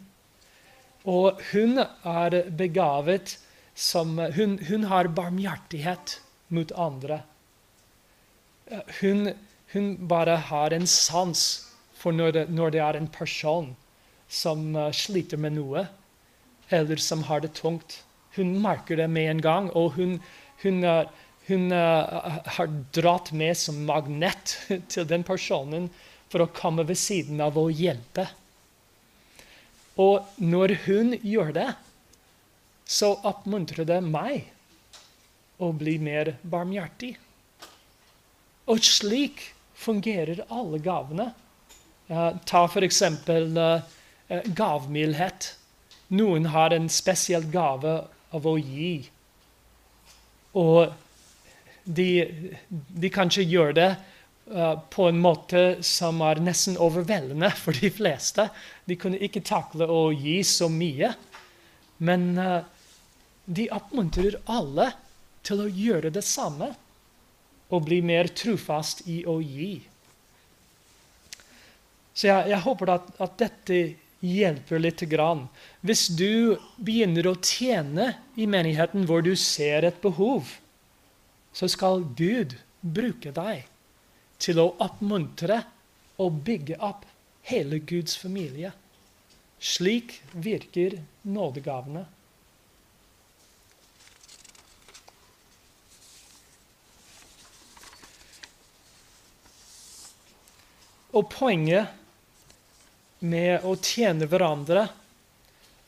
Og 1.07 1.39
hun 1.53 1.79
er 1.79 2.41
begavet 2.51 3.37
som 3.77 4.17
Hun, 4.17 4.57
hun 4.67 4.83
har 4.89 5.07
barmhjertighet 5.07 6.15
mot 6.49 6.71
andre. 6.73 7.19
Hun, 9.01 9.35
hun, 9.73 10.07
bare 10.09 10.35
har 10.49 10.73
en 10.73 10.87
sans 10.87 11.43
for 11.93 12.11
når 12.11 12.31
det, 12.31 12.49
når 12.49 12.69
det 12.73 12.81
er 12.81 12.97
en 12.97 13.07
person 13.07 13.75
som 14.27 14.73
sliter 14.91 15.37
med 15.37 15.53
noe, 15.59 15.85
eller 16.71 16.97
som 16.97 17.23
har 17.29 17.45
det 17.45 17.53
tungt. 17.53 18.01
Hun 18.37 18.57
merker 18.63 18.99
det 19.01 19.07
med 19.11 19.31
en 19.31 19.43
gang, 19.43 19.69
og 19.75 19.97
hun, 19.97 20.17
hun, 20.63 20.83
uh, 20.85 21.09
hun 21.49 21.71
uh, 21.73 22.37
har 22.57 22.73
dratt 22.95 23.33
med 23.33 23.57
som 23.57 23.83
magnet 23.89 24.57
til 24.91 25.07
den 25.09 25.25
personen 25.27 25.89
for 26.31 26.43
å 26.43 26.51
komme 26.53 26.85
ved 26.87 26.99
siden 26.99 27.41
av 27.43 27.57
og 27.59 27.71
hjelpe. 27.73 28.27
Og 29.97 30.27
når 30.37 30.75
hun 30.85 31.15
gjør 31.25 31.53
det, 31.55 31.69
så 32.87 33.15
oppmuntrer 33.27 33.87
det 33.87 33.99
meg 34.05 34.51
å 35.57 35.71
bli 35.75 35.97
mer 35.99 36.35
barmhjertig. 36.45 37.15
Og 38.69 38.83
slik 38.83 39.41
fungerer 39.77 40.43
alle 40.53 40.79
gavene. 40.83 41.31
Uh, 42.07 42.35
ta 42.45 42.65
f.eks. 42.67 43.01
Uh, 43.41 43.81
gavmildhet. 44.45 45.53
Noen 46.07 46.51
har 46.53 46.75
en 46.75 46.87
spesiell 46.91 47.47
gave 47.51 47.99
av 48.35 48.47
å 48.47 48.55
gi. 48.59 48.93
Og 50.57 50.93
de, 51.83 52.09
de 52.67 53.11
kan 53.13 53.31
ikke 53.31 53.47
gjøre 53.47 53.75
det 53.77 53.89
uh, 54.51 54.75
på 54.91 55.07
en 55.09 55.19
måte 55.21 55.65
som 55.85 56.21
er 56.25 56.41
nesten 56.43 56.79
overveldende 56.81 57.51
for 57.59 57.77
de 57.77 57.91
fleste. 57.93 58.49
De 58.85 58.97
kunne 58.99 59.21
ikke 59.23 59.45
takle 59.47 59.87
å 59.87 60.09
gi 60.15 60.41
så 60.47 60.69
mye. 60.71 61.13
Men 62.03 62.33
uh, 62.39 62.63
de 63.47 63.69
oppmuntrer 63.73 64.39
alle 64.51 64.91
til 65.47 65.63
å 65.63 65.71
gjøre 65.71 66.11
det 66.11 66.25
samme 66.27 66.73
og 67.71 67.85
bli 67.87 68.01
mer 68.03 68.29
trofast 68.35 69.05
i 69.11 69.21
å 69.27 69.37
gi. 69.43 69.77
Så 72.17 72.29
jeg, 72.29 72.49
jeg 72.51 72.63
håper 72.63 72.91
at, 72.95 73.09
at 73.21 73.39
dette 73.39 73.79
hjelper 74.27 74.81
litt. 74.83 75.03
Grann. 75.07 75.47
Hvis 75.85 76.07
du 76.19 76.57
begynner 76.77 77.29
å 77.29 77.37
tjene 77.39 78.13
i 78.35 78.47
menigheten 78.49 79.05
hvor 79.07 79.23
du 79.25 79.35
ser 79.39 79.87
et 79.87 80.01
behov, 80.03 80.57
så 81.53 81.69
skal 81.71 82.03
Gud 82.17 82.57
bruke 82.81 83.31
deg 83.33 83.65
til 84.41 84.59
å 84.61 84.71
oppmuntre 84.83 85.63
og 86.21 86.41
bygge 86.45 86.77
opp 86.83 87.05
hele 87.47 87.79
Guds 87.79 88.17
familie. 88.19 88.73
Slik 89.57 90.19
virker 90.33 90.99
nådegavene. 91.25 92.05
Og 101.17 101.31
poenget 101.33 101.95
med 103.19 103.65
å 103.65 103.73
tjene 103.81 104.27
hverandre 104.29 104.87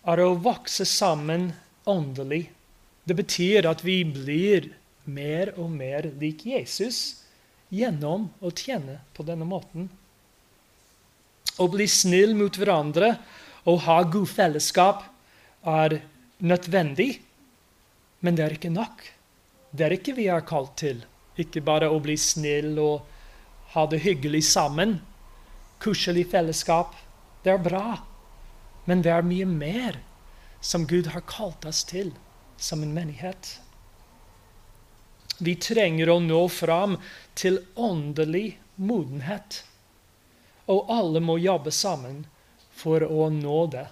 er 0.09 0.21
å 0.23 0.33
vokse 0.41 0.85
sammen 0.87 1.51
åndelig. 1.89 2.47
Det 3.03 3.15
betyr 3.17 3.67
at 3.69 3.83
vi 3.85 4.01
blir 4.05 4.69
mer 5.09 5.53
og 5.57 5.69
mer 5.73 6.09
lik 6.21 6.45
Jesus 6.49 7.23
gjennom 7.73 8.29
å 8.41 8.51
tjene 8.53 8.99
på 9.13 9.25
denne 9.25 9.45
måten. 9.45 9.89
Å 11.59 11.67
bli 11.67 11.87
snill 11.91 12.35
mot 12.37 12.55
hverandre 12.57 13.15
og 13.69 13.83
ha 13.85 14.01
god 14.07 14.29
fellesskap 14.31 15.03
er 15.67 15.99
nødvendig, 16.39 17.19
men 18.23 18.37
det 18.37 18.45
er 18.45 18.55
ikke 18.55 18.73
nok. 18.73 19.03
Det 19.71 19.85
er 19.85 19.95
ikke 19.95 20.15
vi 20.17 20.29
er 20.31 20.45
kalt 20.47 20.77
til. 20.79 21.03
Ikke 21.39 21.61
bare 21.63 21.89
å 21.91 21.99
bli 22.03 22.15
snill 22.19 22.79
og 22.81 23.05
ha 23.75 23.85
det 23.91 24.01
hyggelig 24.03 24.43
sammen. 24.49 24.97
Koselig 25.79 26.25
fellesskap. 26.31 26.95
Det 27.43 27.53
er 27.53 27.63
bra. 27.63 27.99
Men 28.85 29.03
det 29.05 29.11
er 29.13 29.27
mye 29.27 29.47
mer 29.47 29.99
som 30.61 30.87
Gud 30.87 31.11
har 31.13 31.23
kalt 31.29 31.65
oss 31.65 31.83
til 31.87 32.11
som 32.59 32.83
en 32.83 32.93
menighet. 32.93 33.59
Vi 35.39 35.55
trenger 35.55 36.09
å 36.11 36.19
nå 36.19 36.41
fram 36.51 36.97
til 37.39 37.61
åndelig 37.79 38.57
modenhet. 38.75 39.63
Og 40.67 40.91
alle 40.91 41.21
må 41.23 41.37
jobbe 41.39 41.71
sammen 41.71 42.25
for 42.75 43.05
å 43.05 43.29
nå 43.31 43.61
det. 43.71 43.87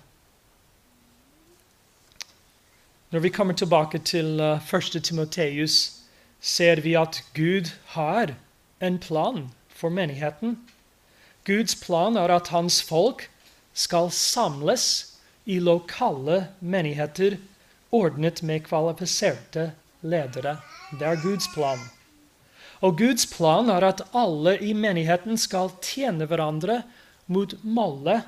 Når 3.15 3.23
vi 3.23 3.31
kommer 3.31 3.55
tilbake 3.55 4.01
til 4.03 4.41
uh, 4.43 4.59
1. 4.59 4.99
Timoteus, 4.99 6.03
ser 6.43 6.83
vi 6.83 6.97
at 6.99 7.21
Gud 7.33 7.71
har 7.95 8.35
en 8.83 8.99
plan 8.99 9.47
for 9.71 9.89
menigheten. 9.89 10.57
Guds 11.47 11.77
plan 11.79 12.19
er 12.19 12.33
at 12.35 12.51
hans 12.51 12.81
folk 12.83 13.29
skal 13.77 14.09
samles 14.11 14.85
i 15.45 15.59
lokale 15.61 16.47
menigheter 16.59 17.37
ordnet 17.93 18.41
med 18.41 18.65
kvalifiserte 18.65 19.69
ledere. 20.01 20.57
Det 20.97 21.05
er 21.05 21.21
Guds 21.21 21.47
plan. 21.53 21.79
Og 22.81 22.97
Guds 22.97 23.25
plan 23.29 23.69
er 23.73 23.85
at 23.85 24.01
alle 24.17 24.57
i 24.61 24.73
menigheten 24.77 25.37
skal 25.37 25.71
tjene 25.85 26.25
hverandre 26.29 26.81
mot 27.29 27.53
målet 27.63 28.25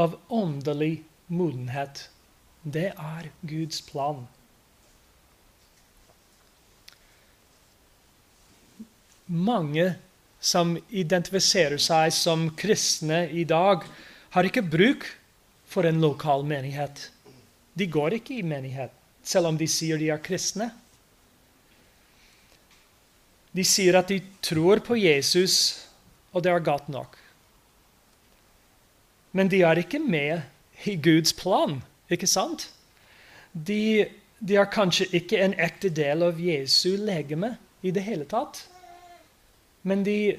av 0.00 0.16
åndelig 0.28 1.02
modenhet. 1.28 2.08
Det 2.62 2.90
er 2.92 3.30
Guds 3.40 3.80
plan. 3.88 4.26
Mange 9.30 9.94
som 10.40 10.74
identifiserer 10.88 11.78
seg 11.78 12.12
som 12.16 12.48
kristne 12.58 13.26
i 13.30 13.44
dag, 13.44 13.84
har 14.30 14.46
ikke 14.46 14.62
bruk 14.62 15.06
for 15.70 15.86
en 15.86 16.00
lokal 16.02 16.44
menighet. 16.46 17.08
De 17.74 17.86
går 17.86 18.18
ikke 18.18 18.38
i 18.38 18.46
menighet, 18.46 18.92
selv 19.22 19.50
om 19.50 19.58
de 19.58 19.68
sier 19.70 19.98
de 19.98 20.10
er 20.10 20.22
kristne. 20.22 20.70
De 23.50 23.64
sier 23.66 23.98
at 23.98 24.10
de 24.10 24.20
tror 24.42 24.82
på 24.86 24.98
Jesus, 24.98 25.86
og 26.30 26.44
det 26.44 26.52
er 26.52 26.62
godt 26.62 26.88
nok. 26.88 27.16
Men 29.32 29.50
de 29.50 29.62
er 29.62 29.78
ikke 29.82 29.98
med 29.98 30.42
i 30.86 30.96
Guds 30.96 31.32
plan, 31.32 31.80
ikke 32.10 32.26
sant? 32.26 32.68
De, 33.52 34.06
de 34.38 34.56
er 34.58 34.70
kanskje 34.70 35.08
ikke 35.14 35.38
en 35.42 35.54
ekte 35.58 35.90
del 35.94 36.22
av 36.26 36.38
Jesu 36.42 36.94
legeme 36.98 37.56
i 37.82 37.90
det 37.94 38.04
hele 38.06 38.26
tatt. 38.30 38.62
Men 39.82 40.04
de, 40.06 40.38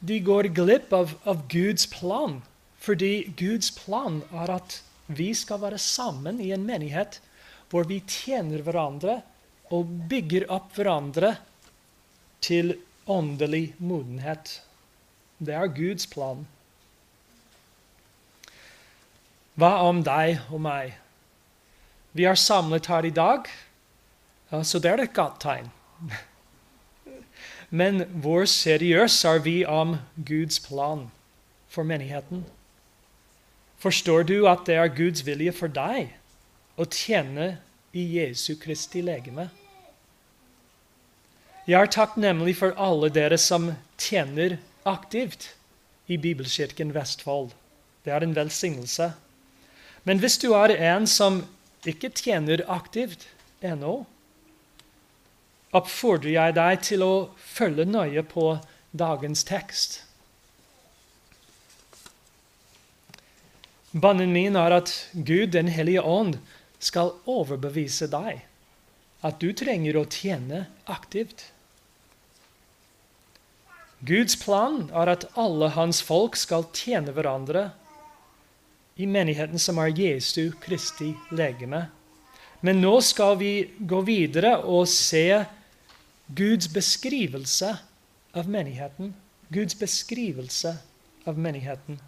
de 0.00 0.20
går 0.24 0.52
glipp 0.56 0.92
av, 0.96 1.16
av 1.28 1.44
Guds 1.52 1.86
plan. 1.92 2.40
Fordi 2.80 3.32
Guds 3.36 3.70
plan 3.76 4.22
er 4.32 4.54
at 4.56 4.80
vi 5.06 5.32
skal 5.34 5.60
være 5.60 5.78
sammen 5.78 6.40
i 6.40 6.52
en 6.54 6.64
menighet 6.66 7.20
hvor 7.70 7.86
vi 7.86 8.00
tjener 8.08 8.62
hverandre 8.66 9.20
og 9.70 9.90
bygger 10.10 10.48
opp 10.50 10.72
hverandre 10.74 11.34
til 12.42 12.74
åndelig 13.10 13.74
modenhet. 13.78 14.60
Det 15.38 15.54
er 15.54 15.70
Guds 15.74 16.08
plan. 16.10 16.46
Hva 19.60 19.70
om 19.86 20.02
deg 20.06 20.40
og 20.50 20.62
meg? 20.64 20.96
Vi 22.16 22.26
er 22.26 22.38
samlet 22.38 22.88
her 22.90 23.06
i 23.06 23.14
dag, 23.14 23.46
så 24.50 24.80
det 24.82 24.90
er 24.90 25.04
et 25.04 25.14
godt 25.14 25.38
tegn. 25.44 25.68
Men 27.80 28.02
hvor 28.22 28.48
seriøse 28.50 29.28
er 29.28 29.44
vi 29.44 29.60
om 29.64 29.94
Guds 30.16 30.58
plan 30.64 31.06
for 31.70 31.86
menigheten? 31.86 32.42
Forstår 33.80 34.26
du 34.28 34.44
at 34.48 34.66
det 34.68 34.76
er 34.76 34.92
Guds 34.92 35.22
vilje 35.24 35.54
for 35.56 35.72
deg 35.72 36.10
å 36.76 36.84
tjene 36.84 37.54
i 37.96 38.02
Jesu 38.18 38.52
Kristi 38.60 39.00
legeme? 39.04 39.48
Jeg 41.64 41.78
er 41.80 41.92
takknemlig 41.92 42.58
for 42.58 42.76
alle 42.76 43.08
dere 43.14 43.38
som 43.40 43.70
tjener 44.00 44.58
aktivt 44.88 45.54
i 46.10 46.18
Bibelkirken 46.20 46.92
Vestfold. 46.92 47.54
Det 48.04 48.12
er 48.12 48.24
en 48.24 48.36
velsignelse. 48.36 49.12
Men 50.04 50.20
hvis 50.20 50.36
du 50.42 50.50
er 50.56 50.74
en 50.76 51.06
som 51.06 51.44
ikke 51.88 52.12
tjener 52.16 52.64
aktivt 52.68 53.28
ennå, 53.64 54.02
oppfordrer 55.72 56.34
jeg 56.34 56.56
deg 56.58 56.84
til 56.84 57.04
å 57.06 57.14
følge 57.38 57.86
nøye 57.88 58.24
på 58.28 58.46
dagens 58.92 59.44
tekst. 59.48 60.00
Bannen 63.92 64.30
min 64.32 64.54
er 64.54 64.70
at 64.70 64.92
Gud, 65.12 65.50
Den 65.50 65.66
hellige 65.66 66.02
ånd, 66.02 66.38
skal 66.78 67.16
overbevise 67.26 68.06
deg 68.08 68.44
at 69.20 69.40
du 69.42 69.50
trenger 69.52 69.98
å 69.98 70.06
tjene 70.08 70.62
aktivt. 70.88 71.50
Guds 74.06 74.38
plan 74.40 74.86
er 74.96 75.10
at 75.12 75.26
alle 75.36 75.68
hans 75.74 76.00
folk 76.00 76.38
skal 76.40 76.64
tjene 76.72 77.12
hverandre 77.12 77.66
i 78.96 79.08
menigheten 79.10 79.60
som 79.60 79.80
er 79.82 79.92
Jesu 79.92 80.54
Kristi 80.62 81.10
legeme. 81.36 81.88
Men 82.64 82.80
nå 82.80 82.94
skal 83.04 83.36
vi 83.42 83.52
gå 83.76 84.00
videre 84.06 84.54
og 84.62 84.86
se 84.88 85.42
Guds 86.32 86.70
beskrivelse 86.72 87.74
av 88.32 88.48
menigheten. 88.48 89.12
Guds 89.52 89.76
beskrivelse 89.76 90.78
av 91.28 91.36
menigheten 91.36 92.00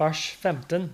vers 0.00 0.24
15. 0.40 0.90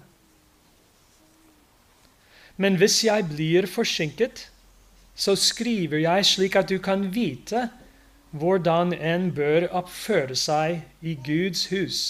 Men 2.57 2.77
hvis 2.81 3.03
jeg 3.05 3.29
blir 3.31 3.69
forsinket, 3.71 4.49
så 5.17 5.37
skriver 5.37 6.03
jeg 6.03 6.27
slik 6.29 6.57
at 6.57 6.69
du 6.69 6.79
kan 6.83 7.09
vite 7.15 7.69
hvordan 8.37 8.93
en 8.93 9.31
bør 9.35 9.69
oppføre 9.81 10.37
seg 10.37 10.83
i 11.01 11.15
Guds 11.25 11.69
hus, 11.73 12.01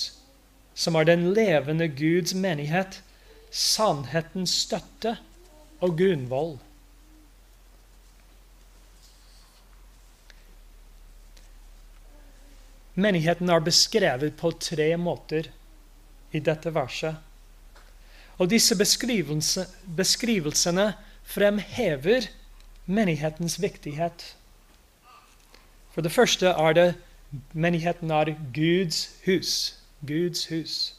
som 0.74 0.96
er 0.98 1.06
den 1.06 1.28
levende 1.36 1.88
Guds 1.88 2.34
menighet, 2.34 3.02
sannhetens 3.50 4.54
støtte 4.66 5.16
og 5.80 5.98
grunnvoll. 5.98 6.56
Menigheten 12.96 13.52
er 13.52 13.60
beskrevet 13.60 14.38
på 14.40 14.50
tre 14.56 14.88
måter 14.96 15.50
i 16.36 16.42
dette 16.44 16.72
verset. 16.74 17.16
Og 18.38 18.50
disse 18.50 18.76
beskrivelse, 18.76 19.64
beskrivelsene 19.96 20.92
fremhever 21.24 22.28
menighetens 22.86 23.56
viktighet. 23.62 24.36
For 25.94 26.04
det 26.04 26.12
første 26.12 26.46
er 26.52 26.72
det 26.76 26.94
menigheten 27.52 28.10
er 28.10 28.34
Guds 28.54 29.08
hus. 29.24 29.74
Guds 30.06 30.46
hus. 30.46 30.94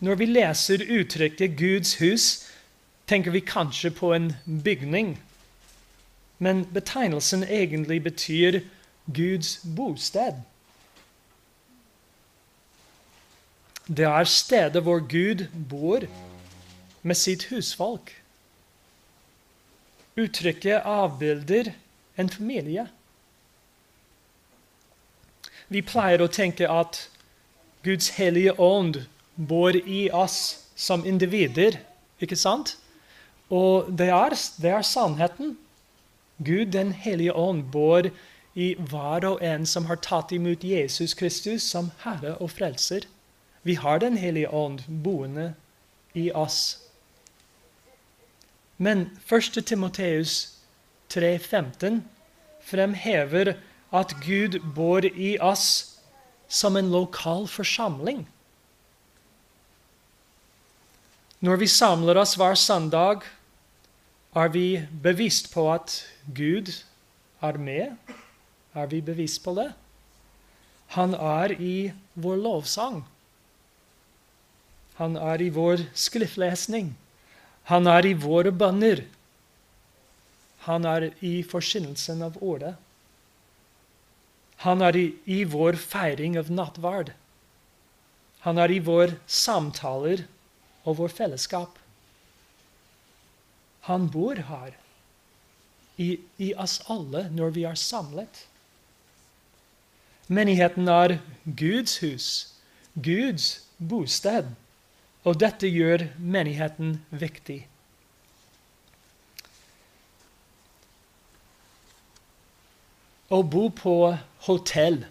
Når 0.00 0.14
vi 0.14 0.26
leser 0.26 0.84
uttrykket 1.00 1.56
'Guds 1.56 1.94
hus', 1.98 2.46
tenker 3.06 3.30
vi 3.30 3.40
kanskje 3.40 3.90
på 3.90 4.12
en 4.14 4.32
bygning. 4.64 5.18
Men 6.38 6.64
betegnelsen 6.74 7.42
egentlig 7.42 8.02
betyr 8.02 8.60
Guds 9.14 9.60
bosted. 9.76 10.32
Det 13.88 14.04
er 14.04 14.24
stedet 14.24 14.82
hvor 14.84 15.00
Gud 15.00 15.46
bor 15.70 16.04
med 17.02 17.16
sitt 17.16 17.46
husfolk. 17.48 18.12
Uttrykket 20.18 20.84
avbilder 20.84 21.72
en 22.18 22.28
familie. 22.28 22.88
Vi 25.68 25.80
pleier 25.80 26.20
å 26.20 26.28
tenke 26.32 26.68
at 26.68 27.00
Guds 27.84 28.10
hellige 28.18 28.58
ånd 28.60 29.02
bor 29.36 29.76
i 29.76 30.08
oss 30.12 30.38
som 30.76 31.04
individer, 31.06 31.80
ikke 32.20 32.36
sant? 32.36 32.76
Og 33.48 33.88
det 33.98 34.10
er, 34.12 34.36
det 34.60 34.72
er 34.76 34.84
sannheten. 34.84 35.56
Gud, 36.44 36.72
Den 36.72 36.92
hellige 36.92 37.32
ånd, 37.34 37.70
bor 37.72 38.10
i 38.54 38.74
hver 38.78 39.24
og 39.24 39.42
en 39.42 39.64
som 39.66 39.86
har 39.86 39.96
tatt 40.02 40.32
imot 40.32 40.64
Jesus 40.64 41.14
Kristus 41.14 41.62
som 41.62 41.90
Herre 42.04 42.36
og 42.36 42.50
Frelser. 42.50 43.06
Vi 43.62 43.74
har 43.74 43.98
Den 43.98 44.16
hellige 44.16 44.50
ånd 44.50 44.80
boende 44.88 45.54
i 46.14 46.30
oss. 46.32 46.78
Men 48.76 49.18
1. 49.32 49.66
Timoteus 49.66 50.58
3,15 51.10 52.00
fremhever 52.62 53.54
at 53.92 54.14
Gud 54.24 54.60
bor 54.74 55.04
i 55.04 55.38
oss 55.40 55.98
som 56.48 56.76
en 56.76 56.90
lokal 56.92 57.48
forsamling. 57.48 58.26
Når 61.40 61.56
vi 61.56 61.66
samler 61.66 62.18
oss 62.18 62.34
hver 62.34 62.54
søndag, 62.54 63.22
er 64.34 64.48
vi 64.48 64.86
bevisst 65.02 65.52
på 65.52 65.68
at 65.72 66.00
Gud 66.34 66.72
er 67.42 67.58
med? 67.58 67.94
Er 68.74 68.86
vi 68.86 69.00
bevisst 69.00 69.44
på 69.44 69.54
det? 69.54 69.72
Han 70.98 71.14
er 71.14 71.54
i 71.60 71.92
vår 72.14 72.36
lovsang. 72.36 73.04
Han 74.98 75.14
er 75.16 75.42
i 75.42 75.50
vår 75.54 75.84
skriftlesning. 75.94 76.92
Han 77.70 77.86
er 77.86 78.06
i 78.08 78.14
våre 78.18 78.50
bønner. 78.50 79.04
Han 80.66 80.86
er 80.88 81.10
i 81.24 81.38
forkynnelsen 81.46 82.24
av 82.26 82.38
ordet. 82.42 82.74
Han 84.64 84.82
er 84.82 84.96
i, 84.98 85.06
i 85.24 85.44
vår 85.46 85.78
feiring 85.78 86.34
av 86.40 86.50
nattverd. 86.50 87.12
Han 88.42 88.58
er 88.58 88.74
i 88.74 88.80
vår 88.82 89.14
samtaler 89.30 90.24
og 90.82 90.98
vår 90.98 91.14
fellesskap. 91.14 91.78
Han 93.86 94.10
bor 94.12 94.40
her, 94.50 94.74
i, 95.98 96.18
i 96.38 96.52
oss 96.58 96.78
alle, 96.90 97.26
når 97.34 97.54
vi 97.54 97.64
er 97.66 97.78
samlet. 97.78 98.44
Menigheten 100.28 100.90
er 100.92 101.18
Guds 101.58 101.98
hus, 102.02 102.28
Guds 102.94 103.48
bosted, 103.78 104.50
og 105.26 105.38
dette 105.40 105.68
gjør 105.70 106.06
menigheten 106.18 106.98
viktig. 107.10 107.60
Å 113.28 113.42
bo 113.44 113.68
på 113.76 113.94
hotell 114.46 115.02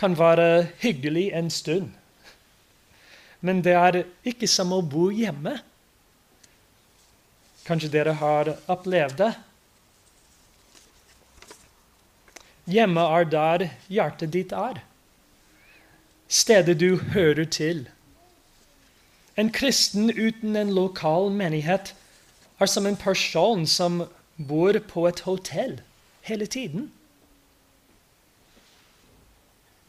kan 0.00 0.16
være 0.18 0.70
hyggelig 0.82 1.28
en 1.36 1.50
stund. 1.52 1.92
Men 3.40 3.60
det 3.64 3.76
er 3.76 4.00
ikke 4.26 4.48
som 4.50 4.72
å 4.74 4.80
bo 4.82 5.08
hjemme. 5.14 5.60
Kanskje 7.68 7.92
dere 7.92 8.16
har 8.18 8.50
opplevd 8.72 9.20
det? 9.20 9.30
Hjemme 12.70 13.04
er 13.18 13.30
der 13.30 13.66
hjertet 13.90 14.34
ditt 14.34 14.52
er. 14.56 14.82
Stedet 16.30 16.78
du 16.82 17.00
hører 17.14 17.46
til. 17.46 17.86
En 19.36 19.50
kristen 19.50 20.10
uten 20.10 20.56
en 20.56 20.72
lokal 20.74 21.30
menighet 21.30 21.94
er 22.60 22.66
som 22.66 22.86
en 22.86 22.96
person 22.96 23.66
som 23.66 24.02
bor 24.36 24.78
på 24.88 25.06
et 25.08 25.20
hotell 25.20 25.80
hele 26.26 26.46
tiden. 26.46 26.90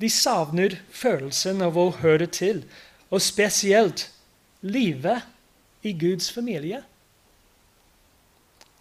De 0.01 0.09
savner 0.09 0.79
følelsen 0.89 1.61
av 1.61 1.77
å 1.77 1.91
høre 2.01 2.25
til, 2.25 2.63
og 3.11 3.21
spesielt 3.21 4.07
livet 4.61 5.27
i 5.83 5.93
Guds 5.93 6.31
familie. 6.31 6.83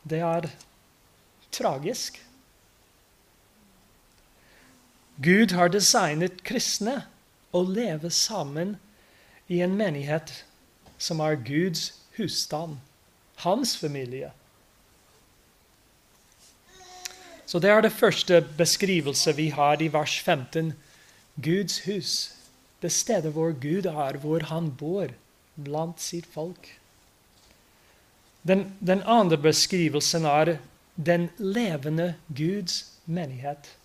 Det 0.08 0.20
er 0.24 0.48
tragisk. 1.52 2.22
Gud 5.20 5.52
har 5.52 5.68
designet 5.68 6.40
kristne 6.46 7.02
å 7.52 7.60
leve 7.66 8.08
sammen 8.14 8.78
i 9.48 9.60
en 9.60 9.74
menighet 9.76 10.32
som 11.00 11.20
er 11.24 11.40
Guds 11.40 11.90
husstand, 12.18 12.76
hans 13.40 13.76
familie. 13.78 14.30
Så 17.46 17.58
Det 17.58 17.70
er 17.70 17.80
det 17.80 17.92
første 17.92 18.44
beskrivelse 18.58 19.34
vi 19.36 19.48
har 19.48 19.82
i 19.82 19.88
vers 19.92 20.20
15. 20.20 20.72
Guds 21.42 21.80
hus, 21.84 22.32
det 22.82 22.92
stedet 22.92 23.32
hvor 23.32 23.52
Gud 23.52 23.88
er, 23.90 24.18
hvor 24.22 24.44
han 24.44 24.70
bor 24.76 25.08
blant 25.64 26.00
sitt 26.00 26.26
folk. 26.30 26.68
Den, 28.46 28.76
den 28.80 29.02
andre 29.02 29.36
beskrivelsen 29.36 30.24
er 30.24 30.56
den 30.96 31.28
levende 31.38 32.14
Guds 32.36 32.84
menighet. 33.06 33.76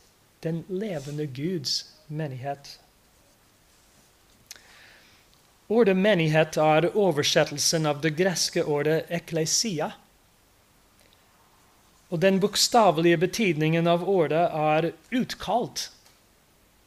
Den 0.44 0.66
levende 0.70 1.28
Guds 1.28 1.96
menighet. 2.08 2.80
Ordet 5.68 5.98
menighet 5.98 6.58
er 6.62 6.92
oversettelsen 6.94 7.88
av 7.90 8.02
det 8.04 8.12
greske 8.20 8.62
ordet 8.70 9.08
eklesia. 9.10 9.90
Og 12.14 12.22
den 12.22 12.38
bokstavelige 12.40 13.18
betydningen 13.26 13.90
av 13.90 14.06
ordet 14.06 14.46
er 14.46 14.92
utkalt 15.10 15.90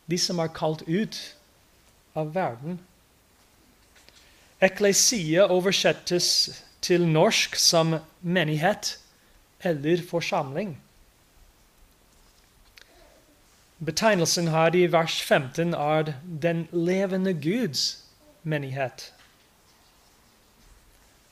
de 0.07 0.19
som 0.19 0.39
er 0.39 0.55
kalt 0.55 0.87
ut 0.87 1.19
av 2.17 2.31
verden. 2.39 2.79
Eklesia 4.63 5.51
oversettes 5.51 6.31
til 6.83 7.03
norsk 7.07 7.59
som 7.59 7.99
menighet 8.23 8.95
eller 9.67 10.03
forsamling. 10.07 10.77
Betegnelsen 13.79 14.49
her 14.55 14.75
i 14.75 14.87
vers 14.91 15.23
15 15.23 15.75
er 15.75 16.15
'den 16.43 16.69
levende 16.73 17.35
Guds 17.35 18.08
menighet'. 18.49 19.13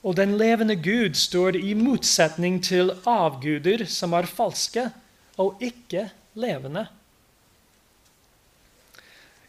Og 0.07 0.17
den 0.17 0.37
levende 0.39 0.77
Gud 0.77 1.17
står 1.19 1.57
i 1.59 1.75
motsetning 1.75 2.61
til 2.65 2.93
avguder 3.07 3.85
som 3.91 4.13
er 4.13 4.29
falske 4.31 4.91
og 5.43 5.59
ikke 5.61 6.11
levende. 6.35 6.87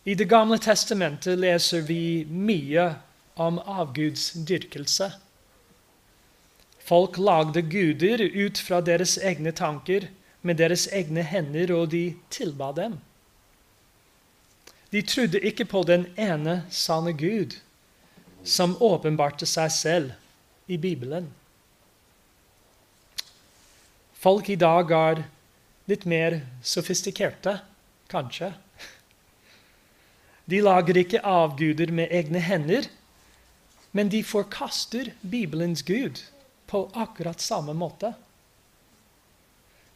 I 0.07 0.15
Det 0.15 0.29
gamle 0.29 0.57
testamentet 0.57 1.37
leser 1.37 1.81
vi 1.83 2.25
mye 2.29 2.95
om 3.35 3.59
avgudsdyrkelse. 3.59 5.11
Folk 6.87 7.17
lagde 7.19 7.61
guder 7.67 8.23
ut 8.23 8.57
fra 8.57 8.79
deres 8.81 9.17
egne 9.17 9.51
tanker, 9.51 10.07
med 10.41 10.55
deres 10.55 10.87
egne 10.87 11.25
hender, 11.27 11.73
og 11.75 11.91
de 11.91 12.15
tilba 12.31 12.71
dem. 12.71 12.95
De 14.91 15.01
trodde 15.01 15.39
ikke 15.43 15.65
på 15.67 15.83
den 15.83 16.05
ene 16.15 16.61
sanne 16.71 17.11
Gud, 17.17 17.57
som 18.43 18.77
åpenbarte 18.79 19.47
seg 19.49 19.71
selv 19.75 20.13
i 20.71 20.77
Bibelen. 20.79 21.27
Folk 24.17 24.49
i 24.49 24.55
dag 24.59 24.91
er 24.95 25.25
litt 25.87 26.05
mer 26.07 26.39
sofistikerte, 26.63 27.59
kanskje. 28.11 28.53
De 30.47 30.61
lager 30.63 31.01
ikke 31.03 31.23
avguder 31.27 31.91
med 31.91 32.13
egne 32.15 32.39
hender, 32.39 32.87
men 33.91 34.07
de 34.11 34.23
forkaster 34.23 35.11
Bibelens 35.21 35.83
Gud 35.83 36.23
på 36.67 36.85
akkurat 36.95 37.43
samme 37.43 37.75
måte. 37.75 38.13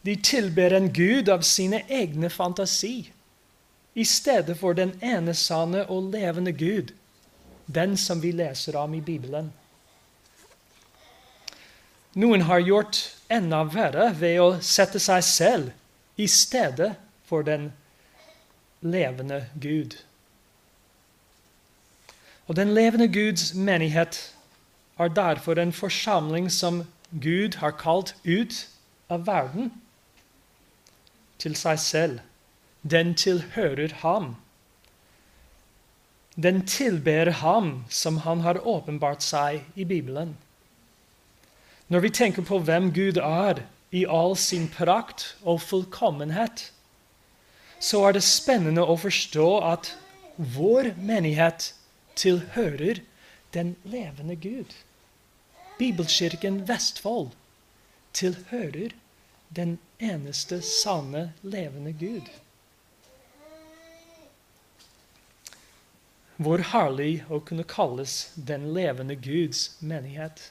De 0.02 0.16
tilber 0.20 0.74
en 0.76 0.90
gud 0.92 1.30
av 1.30 1.44
sine 1.48 1.84
egne 1.88 2.32
fantasi 2.34 3.12
i 3.94 4.04
stedet 4.04 4.58
for 4.58 4.74
den 4.74 4.94
ene 5.04 5.34
sanne 5.34 5.86
og 5.90 6.12
levende 6.14 6.52
Gud, 6.52 6.94
den 7.68 7.98
som 7.98 8.22
vi 8.24 8.32
leser 8.32 8.78
om 8.80 8.94
i 8.94 9.02
Bibelen. 9.02 9.52
Noen 12.14 12.42
har 12.42 12.60
gjort 12.60 12.98
enda 13.32 13.64
verre 13.64 14.10
ved 14.20 14.40
å 14.44 14.48
sette 14.60 15.00
seg 15.00 15.24
selv 15.24 16.20
i 16.20 16.28
stedet 16.28 16.94
for 17.28 17.44
den 17.48 17.70
levende 18.82 19.46
Gud. 19.62 19.96
Og 22.48 22.56
den 22.56 22.74
levende 22.76 23.08
Guds 23.08 23.54
menighet 23.54 24.34
er 25.00 25.08
derfor 25.08 25.60
en 25.60 25.72
forsamling 25.74 26.52
som 26.52 26.84
Gud 27.12 27.56
har 27.64 27.72
kalt 27.80 28.16
ut 28.26 28.68
av 29.10 29.24
verden 29.28 29.72
til 31.40 31.56
seg 31.56 31.80
selv. 31.80 32.20
Den 32.82 33.14
tilhører 33.16 33.94
ham. 34.02 34.36
Den 36.36 36.66
tilber 36.66 37.30
ham 37.42 37.86
som 37.90 38.18
han 38.26 38.42
har 38.42 38.62
åpenbart 38.68 39.22
seg 39.22 39.62
i 39.76 39.86
Bibelen. 39.86 40.38
Når 41.92 42.00
vi 42.00 42.10
tenker 42.10 42.42
på 42.48 42.62
hvem 42.64 42.94
Gud 42.96 43.18
er 43.18 43.66
i 43.92 44.06
all 44.08 44.38
sin 44.40 44.70
prakt 44.72 45.36
og 45.44 45.62
fullkommenhet, 45.62 46.72
så 47.80 48.06
er 48.08 48.16
det 48.16 48.24
spennende 48.24 48.86
å 48.86 48.96
forstå 48.98 49.48
at 49.68 49.92
vår 50.38 50.94
menighet 50.98 51.74
tilhører 52.16 53.02
den 53.54 53.76
levende 53.84 54.38
Gud. 54.40 54.72
Bibelkirken 55.78 56.62
Vestfold 56.70 57.34
tilhører 58.14 58.96
den 59.50 59.80
eneste 60.00 60.62
sanne, 60.64 61.34
levende 61.42 61.92
Gud. 61.92 62.30
Hvor 66.42 66.64
herlig 66.72 67.22
å 67.30 67.38
kunne 67.46 67.68
kalles 67.70 68.32
den 68.36 68.72
levende 68.74 69.14
Guds 69.20 69.76
menighet. 69.80 70.48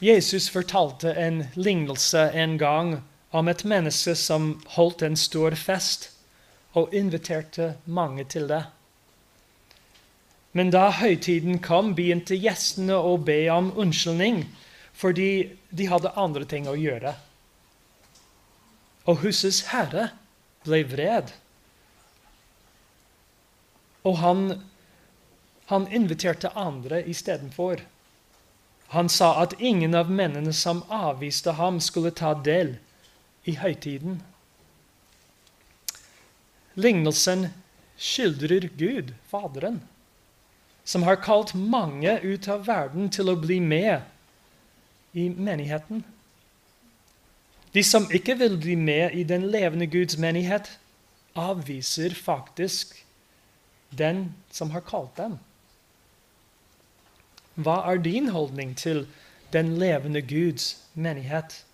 Jesus 0.00 0.48
fortalte 0.52 1.12
en 1.12 1.44
lignelse 1.56 2.30
en 2.32 2.56
gang 2.60 2.96
om 3.36 3.48
et 3.48 3.64
menneske 3.68 4.14
som 4.16 4.54
holdt 4.76 5.04
en 5.04 5.16
stor 5.16 5.56
fest 5.60 6.10
og 6.76 6.92
inviterte 6.94 7.74
mange 7.84 8.24
til 8.24 8.48
det. 8.48 8.62
Men 10.56 10.72
da 10.72 10.88
høytiden 11.00 11.60
kom, 11.64 11.94
begynte 11.96 12.36
gjestene 12.36 12.96
å 12.96 13.16
be 13.20 13.42
om 13.52 13.74
unnskyldning 13.76 14.46
fordi 14.96 15.30
de 15.68 15.88
hadde 15.88 16.14
andre 16.16 16.46
ting 16.48 16.68
å 16.68 16.76
gjøre. 16.76 17.12
Og 19.04 19.20
husets 19.24 19.66
herre 19.72 20.10
ble 20.66 20.82
vred. 20.90 21.32
Og 24.06 24.18
han, 24.22 24.42
han 25.70 25.88
inviterte 25.88 26.52
andre 26.54 27.02
istedenfor. 27.08 27.82
Han 28.94 29.08
sa 29.10 29.32
at 29.42 29.56
ingen 29.58 29.96
av 29.98 30.10
mennene 30.10 30.52
som 30.54 30.84
avviste 30.92 31.56
ham, 31.58 31.80
skulle 31.82 32.14
ta 32.14 32.34
del 32.38 32.76
i 33.46 33.56
høytiden. 33.58 34.20
Lignelsen 36.76 37.48
skildrer 37.96 38.68
Gud, 38.76 39.14
Faderen, 39.26 39.80
som 40.84 41.02
har 41.02 41.22
kalt 41.24 41.54
mange 41.54 42.18
ut 42.22 42.46
av 42.52 42.66
verden 42.68 43.08
til 43.10 43.32
å 43.32 43.38
bli 43.40 43.58
med 43.64 44.04
i 45.16 45.30
menigheten. 45.30 46.04
De 47.76 47.82
som 47.84 48.06
ikke 48.08 48.38
vil 48.40 48.54
bli 48.56 48.74
med 48.74 49.12
i 49.12 49.22
den 49.22 49.50
levende 49.52 49.86
Guds 49.86 50.16
menighet, 50.16 50.78
avviser 51.36 52.14
faktisk 52.14 53.04
den 53.98 54.30
som 54.50 54.70
har 54.72 54.80
kalt 54.80 55.12
dem. 55.18 55.34
Hva 57.54 57.82
er 57.90 58.00
din 58.00 58.30
holdning 58.32 58.72
til 58.80 59.02
den 59.52 59.74
levende 59.76 60.22
Guds 60.22 60.78
menighet? 60.94 61.64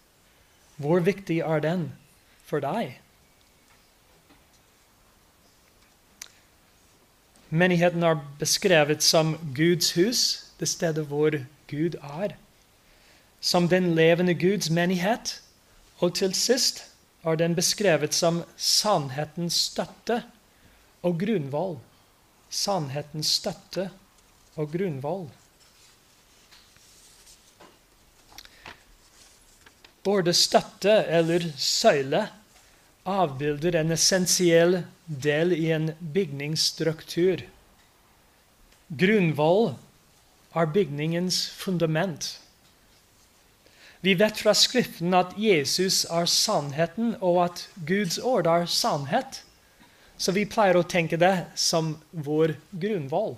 Hvor 0.77 0.99
viktig 1.07 1.38
er 1.38 1.62
den 1.62 1.93
for 2.43 2.59
deg? 2.59 2.99
Menigheten 7.51 8.03
er 8.03 8.19
beskrevet 8.43 9.07
som 9.07 9.37
Guds 9.55 9.93
hus, 9.95 10.51
det 10.59 10.69
stedet 10.69 11.07
hvor 11.07 11.31
Gud 11.71 11.95
er. 12.03 12.35
Som 13.41 13.69
den 13.69 13.95
levende 13.95 14.35
Guds 14.35 14.71
menighet. 14.71 15.38
Og 16.03 16.15
til 16.19 16.35
sist 16.35 16.83
er 17.23 17.38
den 17.38 17.55
beskrevet 17.55 18.15
som 18.15 18.43
sannhetens 18.59 19.61
støtte 19.69 20.23
og 21.07 21.21
grunnvoll. 21.21 21.77
Sannhetens 22.51 23.31
støtte 23.38 23.87
og 24.59 24.73
grunnvoll. 24.75 25.29
Både 30.03 30.35
støtte 30.35 30.99
eller 31.07 31.47
søyle 31.57 32.25
avbilder 33.07 33.79
en 33.79 33.95
essensiell 33.95 34.81
del 35.07 35.55
i 35.55 35.71
en 35.75 35.93
bygningsstruktur. 36.15 37.47
Grunnvoll 38.91 39.77
er 40.59 40.67
bygningens 40.75 41.45
fundament. 41.57 42.41
Vi 44.03 44.15
vet 44.19 44.41
fra 44.43 44.51
Skriften 44.59 45.15
at 45.15 45.37
Jesus 45.38 46.03
er 46.11 46.27
sannheten, 46.27 47.15
og 47.23 47.45
at 47.45 47.61
Guds 47.87 48.19
ord 48.19 48.49
er 48.51 48.67
sannhet. 48.67 49.45
Så 50.19 50.35
vi 50.35 50.43
pleier 50.47 50.79
å 50.79 50.83
tenke 50.83 51.19
det 51.23 51.47
som 51.55 51.95
vår 52.11 52.57
grunnvoll. 52.83 53.37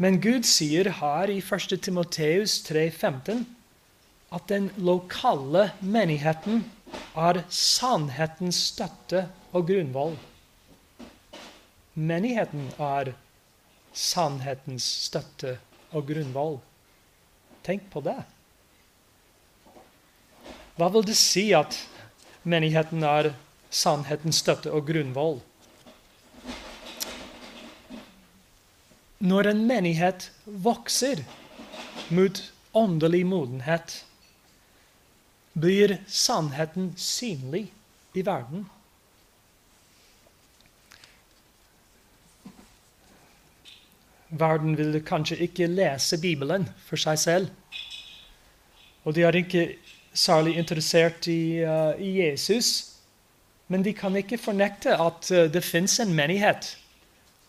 Men 0.00 0.16
Gud 0.24 0.48
sier 0.48 0.88
her 1.02 1.28
i 1.28 1.36
1. 1.44 1.76
Timoteus 1.84 2.62
3,15 2.64 3.44
at 4.32 4.48
den 4.48 4.70
lokale 4.80 5.68
menigheten 5.84 6.64
er 7.12 7.42
sannhetens 7.52 8.56
støtte 8.72 9.26
og 9.52 9.68
grunnvoll. 9.68 10.16
Menigheten 11.92 12.70
er 12.80 13.12
sannhetens 13.92 14.88
støtte 15.10 15.58
og 15.92 16.08
grunnvoll. 16.08 16.62
Tenk 17.66 17.90
på 17.92 18.00
det. 18.08 18.22
Hva 20.80 20.86
vil 20.88 21.02
det 21.04 21.14
si 21.20 21.50
at 21.52 21.74
menigheten 22.48 23.02
er 23.04 23.34
sannhetens 23.68 24.38
støtte 24.40 24.70
og 24.72 24.86
grunnvoll? 24.88 25.34
Når 29.20 29.50
en 29.50 29.60
menighet 29.68 30.30
vokser 30.64 31.20
mot 32.08 32.40
åndelig 32.72 33.20
modenhet, 33.28 33.98
blir 35.52 35.98
sannheten 36.08 36.94
synlig 36.96 37.66
i 38.16 38.24
verden. 38.24 38.64
Verden 44.32 44.80
vil 44.80 45.02
kanskje 45.04 45.42
ikke 45.44 45.68
lese 45.68 46.16
Bibelen 46.24 46.64
for 46.88 46.96
seg 47.04 47.20
selv. 47.20 47.52
Og 49.04 49.12
de 49.12 49.28
er 49.28 49.36
ikke 49.44 49.68
særlig 50.14 50.56
interessert 50.56 51.26
i, 51.26 51.64
uh, 51.64 52.00
i 52.00 52.20
Jesus. 52.20 52.90
Men 53.68 53.84
de 53.84 53.92
kan 53.94 54.16
ikke 54.16 54.38
fornekte 54.38 54.96
at 54.96 55.30
uh, 55.30 55.44
det 55.52 55.64
fins 55.64 56.00
en 56.00 56.14
menighet, 56.14 56.76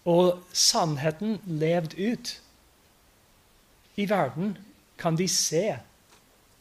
og 0.06 0.43
sannheten 0.54 1.39
levd 1.45 1.97
ut. 2.00 2.34
I 3.95 4.10
verden 4.10 4.58
kan 4.97 5.17
de 5.17 5.28
se 5.28 5.78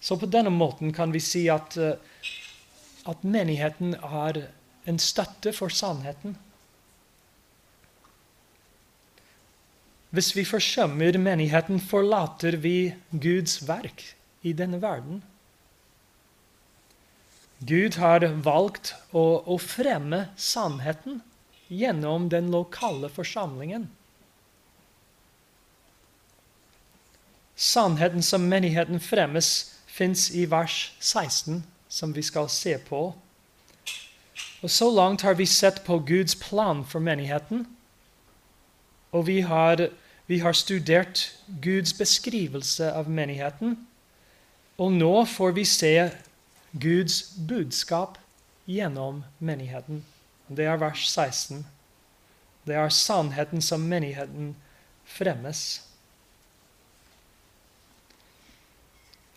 så 0.01 0.17
på 0.17 0.27
denne 0.27 0.51
måten 0.51 0.95
kan 0.97 1.13
vi 1.13 1.21
si 1.21 1.45
at, 1.53 1.77
uh, 1.77 1.93
at 3.09 3.25
menigheten 3.25 3.95
er 4.01 4.47
en 4.89 4.99
støtte 4.99 5.53
for 5.53 5.69
sannheten. 5.69 6.39
Hvis 10.11 10.33
vi 10.35 10.45
forsømmer 10.45 11.19
menigheten, 11.19 11.81
forlater 11.81 12.57
vi 12.57 12.93
Guds 13.13 13.61
verk 13.69 14.03
i 14.43 14.53
denne 14.53 14.81
verden. 14.83 15.21
Gud 17.61 17.99
har 18.01 18.25
valgt 18.41 18.95
å, 19.13 19.43
å 19.45 19.59
fremme 19.61 20.31
sannheten 20.41 21.21
gjennom 21.69 22.31
den 22.33 22.49
lokale 22.51 23.11
forsamlingen. 23.13 23.91
Sannheten 27.61 28.25
som 28.25 28.49
menigheten 28.49 29.01
fremmes 29.05 29.51
fins 29.87 30.31
i 30.33 30.47
vers 30.49 30.95
16, 31.01 31.61
som 31.89 32.15
vi 32.17 32.25
skal 32.25 32.49
se 32.49 32.79
på. 32.81 33.11
Og 34.63 34.71
Så 34.71 34.89
langt 34.95 35.21
har 35.21 35.37
vi 35.37 35.47
sett 35.47 35.85
på 35.85 35.99
Guds 35.99 36.35
plan 36.35 36.81
for 36.85 37.01
menigheten. 37.01 37.67
Og 39.13 39.27
vi 39.27 39.41
har, 39.41 39.89
vi 40.27 40.39
har 40.39 40.57
studert 40.57 41.29
Guds 41.61 41.93
beskrivelse 41.93 42.89
av 42.93 43.11
menigheten. 43.11 43.77
Og 44.81 44.93
nå 44.93 45.25
får 45.29 45.53
vi 45.61 45.65
se 45.69 45.95
Guds 46.73 47.35
budskap 47.49 48.19
gjennom 48.67 49.25
menigheten. 49.39 50.05
Det 50.49 50.65
er 50.65 50.77
vers 50.79 51.09
16. 51.09 51.67
Det 52.67 52.75
er 52.75 52.89
sannheten 52.89 53.63
som 53.63 53.81
menigheten 53.81 54.55
fremmes. 55.05 55.91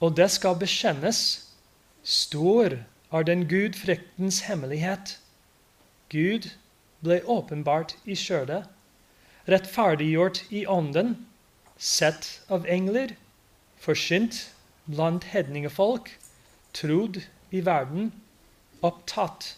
og 0.04 0.18
det 0.18 0.30
skal 0.32 0.60
bekjennes. 0.60 1.20
Stor 2.04 2.76
er 3.14 3.24
den 3.24 3.46
gudfryktens 3.48 4.42
hemmelighet. 4.50 5.18
Gud 6.12 6.50
ble 7.04 7.22
åpenbart 7.24 7.96
i 8.04 8.16
skjødet, 8.20 8.66
rettferdiggjort 9.48 10.44
i 10.52 10.66
ånden, 10.68 11.16
sett 11.78 12.28
av 12.52 12.68
engler, 12.68 13.16
forsynt 13.80 14.50
blant 14.88 15.30
hedningefolk, 15.32 16.12
trodd 16.74 17.22
i 17.54 17.62
verden, 17.66 18.12
opptatt 18.82 19.56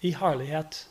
i 0.00 0.14
herlighet. 0.14 0.86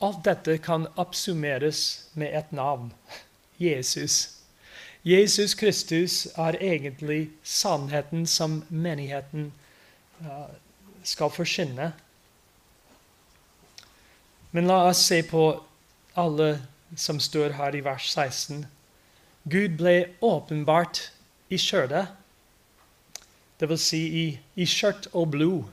alt 0.00 0.24
dette 0.24 0.58
kan 0.58 0.86
oppsummeres 0.96 2.08
med 2.12 2.32
et 2.38 2.52
navn 2.56 2.92
Jesus. 3.60 4.36
Jesus 5.04 5.54
Kristus 5.54 6.26
er 6.36 6.56
egentlig 6.60 7.30
sannheten 7.42 8.26
som 8.26 8.62
menigheten 8.68 9.52
skal 11.04 11.32
forkynne. 11.32 11.92
Men 14.50 14.68
la 14.68 14.82
oss 14.88 15.04
se 15.04 15.22
på 15.22 15.44
alle 16.16 16.48
som 16.96 17.20
står 17.20 17.56
her 17.58 17.76
i 17.76 17.82
vers 17.84 18.10
16. 18.12 18.66
Gud 19.50 19.76
ble 19.80 20.10
åpenbart 20.20 21.10
i 21.48 21.58
skjørtet, 21.58 22.10
dvs. 23.60 23.84
Si 23.84 24.00
i, 24.22 24.26
i 24.56 24.66
skjørt 24.68 25.08
og 25.12 25.30
blod. 25.34 25.64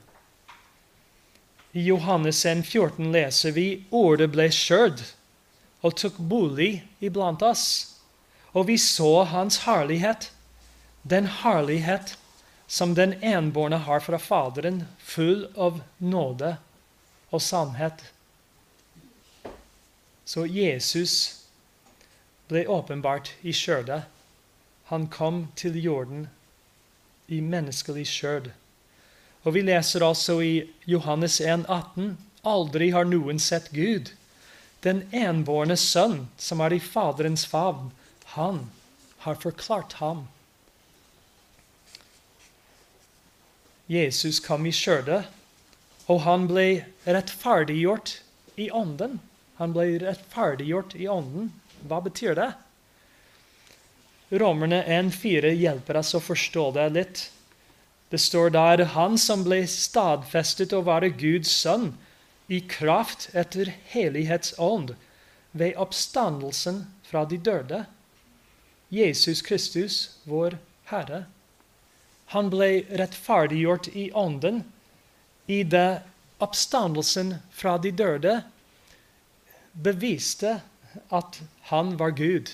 I 1.78 1.84
Johannes 1.88 2.40
1, 2.46 2.64
14 2.66 3.12
leser 3.14 3.54
vi 3.56 3.68
ordet 3.92 4.30
ble 4.34 4.48
skjørt 4.54 5.04
og 5.86 5.98
tok 6.00 6.18
bolig 6.18 6.82
iblant 7.04 7.44
oss. 7.46 7.66
Og 8.56 8.70
vi 8.72 8.78
så 8.82 9.28
hans 9.30 9.62
herlighet, 9.68 10.32
den 11.04 11.28
herlighet 11.44 12.16
som 12.68 12.96
den 12.96 13.14
enbårne 13.24 13.78
har 13.86 14.02
fra 14.04 14.20
Faderen, 14.20 14.86
full 14.98 15.46
av 15.56 15.82
nåde 16.00 16.58
og 17.32 17.44
sannhet. 17.44 18.02
Så 20.28 20.44
Jesus 20.46 21.14
ble 22.52 22.66
åpenbart 22.68 23.32
i 23.48 23.54
skjørdet. 23.56 24.04
Han 24.92 25.08
kom 25.08 25.46
til 25.56 25.78
jorden 25.80 26.26
i 27.32 27.40
menneskelig 27.44 28.04
skjørd. 28.12 28.50
Og 29.48 29.56
vi 29.56 29.64
leser 29.64 30.04
altså 30.04 30.42
i 30.44 30.66
Johannes 30.84 31.40
1, 31.40 31.64
18, 31.72 32.18
Aldri 32.48 32.90
har 32.96 33.08
noen 33.08 33.40
sett 33.40 33.70
Gud. 33.76 34.12
Den 34.84 35.06
enbårne 35.16 35.78
sønn, 35.80 36.28
som 36.38 36.60
er 36.64 36.76
i 36.76 36.84
Faderens 36.84 37.46
favn, 37.48 37.94
han 38.36 38.66
har 39.24 39.40
forklart 39.40 39.98
ham. 40.02 40.26
Jesus 43.88 44.42
kom 44.44 44.68
i 44.68 44.76
skjørdet, 44.76 45.24
og 46.12 46.22
han 46.28 46.48
ble 46.52 46.68
rettferdiggjort 47.08 48.18
i 48.60 48.68
ånden. 48.76 49.20
Han 49.58 49.74
ble 49.74 49.98
rettferdiggjort 50.04 50.96
i 50.96 51.08
ånden. 51.10 51.52
Hva 51.88 52.02
betyr 52.06 52.36
det? 52.38 52.52
Romerne 54.30 54.84
1,4 54.84 55.54
hjelper 55.56 55.98
oss 56.02 56.14
å 56.18 56.22
forstå 56.22 56.66
det 56.76 56.88
litt. 56.98 57.24
Det 58.12 58.20
står 58.22 58.52
der 58.56 58.84
han 58.94 59.18
som 59.20 59.44
ble 59.44 59.62
stadfestet 59.68 60.76
å 60.76 60.84
være 60.88 61.10
Guds 61.20 61.52
sønn 61.52 61.94
i 62.48 62.62
kraft 62.70 63.30
etter 63.36 63.74
helighetsånd 63.92 64.94
ved 65.58 65.80
oppstandelsen 65.80 66.86
fra 67.08 67.26
de 67.28 67.40
døde. 67.40 67.86
Jesus 68.94 69.42
Kristus, 69.44 70.20
vår 70.24 70.60
Herre. 70.92 71.26
Han 72.36 72.52
ble 72.52 72.86
rettferdiggjort 73.00 73.90
i 73.96 74.10
ånden 74.12 74.62
i 75.48 75.64
det 75.64 76.04
oppstandelsen 76.44 77.38
fra 77.52 77.78
de 77.82 77.92
døde 77.92 78.38
beviste 79.84 80.60
at 81.14 81.42
han 81.70 81.98
var 81.98 82.10
Gud. 82.18 82.52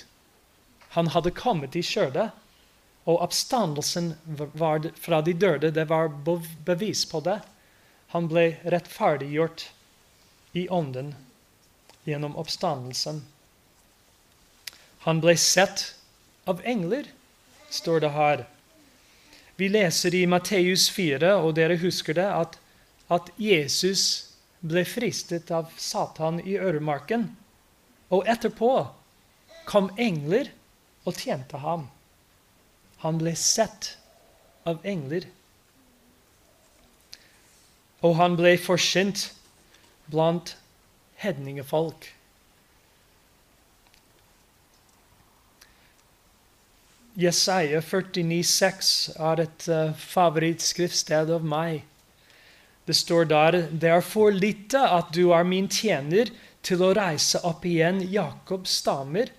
Han 0.98 1.08
hadde 1.08 1.32
kommet 1.32 1.76
i 1.76 1.84
skjødet, 1.86 2.30
og 3.04 3.20
oppstandelsen 3.26 4.14
fra 5.04 5.20
de 5.26 5.34
døde 5.34 5.74
det 5.76 5.88
var 5.90 6.12
bevis 6.66 7.04
på 7.10 7.20
det. 7.26 7.40
Han 8.14 8.30
ble 8.32 8.54
rettferdiggjort 8.64 9.68
i 10.54 10.68
ånden 10.70 11.16
gjennom 12.08 12.36
oppstandelsen. 12.40 13.24
Han 15.04 15.20
ble 15.24 15.36
sett 15.40 15.96
av 16.48 16.62
engler, 16.64 17.10
står 17.70 18.04
det 18.04 18.12
her. 18.16 18.46
Vi 19.60 19.68
leser 19.70 20.16
i 20.16 20.26
Matteus 20.30 20.88
4, 20.94 21.36
og 21.42 21.56
dere 21.58 21.80
husker 21.82 22.16
det, 22.18 22.28
at, 22.28 22.56
at 23.12 23.30
Jesus 23.42 24.33
ble 24.64 24.86
fristet 24.88 25.52
av 25.52 25.72
Satan 25.78 26.40
i 26.40 26.56
øremarken. 26.58 27.28
Og 28.14 28.28
etterpå 28.30 28.72
kom 29.68 29.92
engler 30.00 30.52
og 31.04 31.20
tjente 31.20 31.60
ham. 31.60 31.90
Han 33.04 33.20
ble 33.20 33.36
sett 33.36 33.98
av 34.68 34.84
engler. 34.88 35.28
Og 38.04 38.16
han 38.20 38.36
ble 38.40 38.56
forsynt 38.60 39.30
blant 40.12 40.56
hedningefolk. 41.20 42.12
Jesaja 47.14 47.78
49,6 47.86 48.88
er 49.22 49.42
et 49.44 49.66
uh, 49.70 49.92
favorittskriftsted 49.94 51.30
av 51.36 51.44
meg. 51.46 51.84
Det 52.86 52.96
står 52.98 53.30
der 53.32 53.60
Det 53.72 53.90
er 53.90 54.04
for 54.04 54.32
lite 54.32 54.80
at 54.80 55.14
du 55.16 55.32
er 55.32 55.48
min 55.48 55.70
tjener 55.72 56.32
til 56.64 56.84
å 56.84 56.94
reise 56.96 57.40
opp 57.48 57.66
igjen 57.66 58.02
Jakobs 58.12 58.80
stammer 58.84 59.32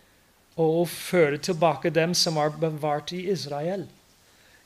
og 0.61 0.89
føre 0.89 1.39
tilbake 1.39 1.91
dem 1.91 2.15
som 2.15 2.39
er 2.39 2.53
bevart 2.61 3.13
i 3.13 3.25
Israel. 3.33 3.89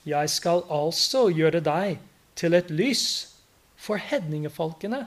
Jeg 0.05 0.31
skal 0.31 0.65
altså 0.71 1.29
gjøre 1.33 1.61
deg 1.65 1.99
til 2.39 2.55
et 2.55 2.71
lys 2.71 3.05
for 3.79 3.99
hedningefolkene 3.99 5.07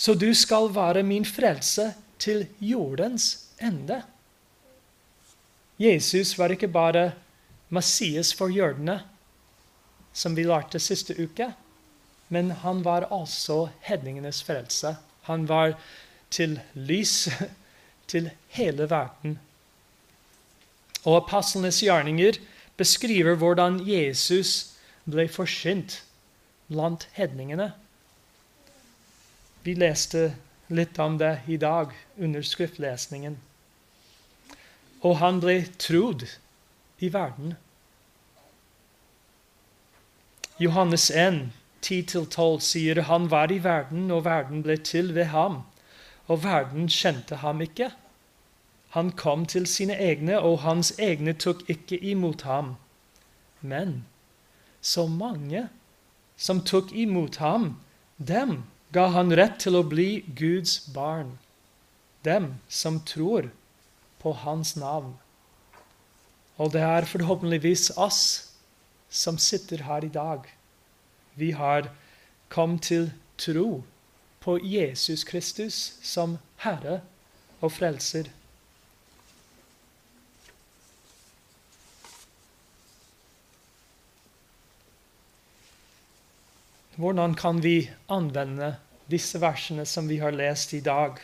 så 0.00 0.14
du 0.14 0.30
skal 0.34 0.70
være 0.72 1.02
min 1.04 1.26
frelse 1.28 1.90
til 2.20 2.46
jordens 2.60 3.50
ende. 3.60 3.98
Jesus 5.80 6.32
var 6.38 6.54
ikke 6.54 6.70
bare 6.72 7.10
Messias 7.68 8.32
for 8.36 8.48
jødene, 8.48 8.96
som 10.12 10.32
vi 10.36 10.46
lærte 10.48 10.80
siste 10.80 11.14
uke, 11.20 11.50
men 12.30 12.50
han 12.62 12.84
var 12.86 13.08
altså 13.10 13.68
hedningenes 13.82 14.42
frelse. 14.46 14.94
Han 15.26 15.48
var 15.48 15.74
til 16.30 16.60
lys 16.74 17.28
til 18.10 18.30
hele 18.54 18.86
verden. 18.90 19.38
Og 21.04 21.16
apostlenes 21.16 21.80
gjerninger 21.82 22.38
beskriver 22.78 23.34
hvordan 23.34 23.80
Jesus 23.88 24.76
ble 25.10 25.26
forsynt 25.28 26.02
blant 26.70 27.08
hedningene. 27.16 27.72
Vi 29.64 29.74
leste 29.74 30.30
litt 30.70 30.98
om 31.02 31.18
det 31.18 31.40
i 31.50 31.58
dag 31.60 31.90
under 32.16 32.46
skriftlesningen. 32.46 33.40
Og 35.02 35.18
han 35.18 35.40
ble 35.42 35.64
trodd 35.80 36.26
i 37.00 37.10
verden. 37.12 37.56
Johannes 40.60 41.08
1, 41.10 41.48
10-12 41.82 42.60
sier 42.60 43.02
han 43.08 43.28
var 43.30 43.52
i 43.52 43.58
verden, 43.64 44.10
og 44.10 44.24
verden 44.24 44.62
ble 44.66 44.76
til 44.76 45.14
ved 45.16 45.30
ham. 45.32 45.62
Og 46.28 46.44
verden 46.44 46.88
kjente 46.88 47.40
ham 47.42 47.60
ikke. 47.64 47.90
Han 48.94 49.12
kom 49.12 49.46
til 49.46 49.66
sine 49.70 49.96
egne, 49.96 50.40
og 50.40 50.60
hans 50.66 50.92
egne 50.98 51.32
tok 51.32 51.62
ikke 51.70 51.98
imot 52.12 52.42
ham. 52.42 52.74
Men 53.60 54.04
så 54.80 55.06
mange 55.06 55.68
som 56.36 56.62
tok 56.64 56.92
imot 56.92 57.36
ham, 57.36 57.74
dem 58.16 58.62
ga 58.92 59.06
han 59.14 59.32
rett 59.36 59.60
til 59.62 59.78
å 59.78 59.86
bli 59.86 60.22
Guds 60.36 60.78
barn, 60.94 61.36
dem 62.26 62.54
som 62.68 63.00
tror 63.06 63.50
på 64.20 64.32
hans 64.44 64.74
navn. 64.76 65.14
Og 66.60 66.72
det 66.74 66.82
er 66.84 67.08
forhåpentligvis 67.08 67.90
oss 67.96 68.22
som 69.08 69.38
sitter 69.38 69.86
her 69.86 70.04
i 70.04 70.12
dag. 70.12 70.44
Vi 71.40 71.50
har 71.56 71.88
kommet 72.52 72.82
til 72.82 73.12
tro 73.40 73.82
på 74.40 74.58
Jesus 74.62 75.24
Kristus 75.24 75.78
som 76.02 76.36
Herre 76.60 77.00
og 77.60 77.72
Frelser. 77.72 78.28
Hvordan 87.00 87.34
kan 87.34 87.62
vi 87.64 87.90
anvende 88.08 88.74
disse 89.10 89.40
versene 89.40 89.86
som 89.86 90.08
vi 90.08 90.18
har 90.20 90.36
lest 90.36 90.74
i 90.76 90.80
dag? 90.84 91.16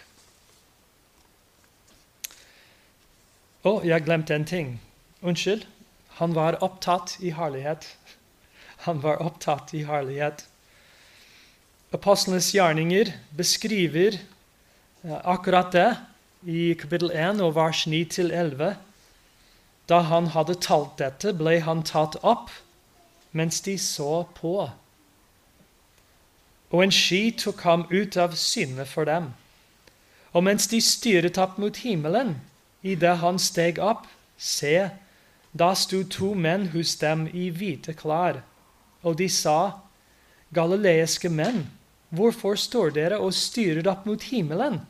Å, 3.66 3.68
oh, 3.68 3.82
jeg 3.84 4.06
glemte 4.06 4.32
en 4.32 4.48
ting. 4.48 4.78
Unnskyld. 5.20 5.66
Han 6.16 6.32
var 6.32 6.56
opptatt 6.64 7.18
i 7.20 7.34
herlighet. 7.36 7.90
Han 8.86 9.02
var 9.02 9.20
opptatt 9.22 9.74
i 9.74 9.84
herlighet. 9.84 10.46
Apostlenes 11.92 12.52
gjerninger 12.54 13.12
beskriver 13.36 14.18
eh, 15.04 15.20
akkurat 15.22 15.72
det 15.74 15.90
i 16.46 16.72
kapittel 16.78 17.12
1 17.12 17.42
og 17.44 17.54
vers 17.58 17.84
9-11. 17.90 18.74
Da 19.86 20.00
han 20.10 20.32
hadde 20.34 20.58
talt 20.62 20.98
dette, 20.98 21.34
ble 21.36 21.60
han 21.66 21.84
tatt 21.86 22.18
opp 22.22 22.50
mens 23.36 23.60
de 23.60 23.76
så 23.78 24.24
på 24.38 24.70
og 26.70 26.82
en 26.82 26.92
ski 26.92 27.30
tok 27.38 27.62
ham 27.66 27.86
ut 27.90 28.16
av 28.18 28.34
syne 28.38 28.86
for 28.88 29.06
dem. 29.08 29.30
Og 30.34 30.44
mens 30.44 30.66
de 30.68 30.80
styret 30.82 31.38
opp 31.38 31.58
mot 31.62 31.76
himmelen, 31.80 32.36
idet 32.82 33.16
han 33.22 33.38
steg 33.38 33.78
opp, 33.82 34.06
se, 34.36 34.90
da 35.56 35.72
sto 35.74 36.02
to 36.04 36.34
menn 36.34 36.68
hos 36.74 36.96
dem 37.00 37.26
i 37.32 37.48
hvite 37.54 37.94
klær, 37.96 38.42
og 39.06 39.16
de 39.20 39.28
sa, 39.30 39.78
Galileiske 40.54 41.30
menn, 41.30 41.64
hvorfor 42.14 42.58
står 42.58 42.92
dere 42.96 43.18
og 43.22 43.34
styrer 43.34 43.86
opp 43.90 44.06
mot 44.08 44.22
himmelen? 44.30 44.80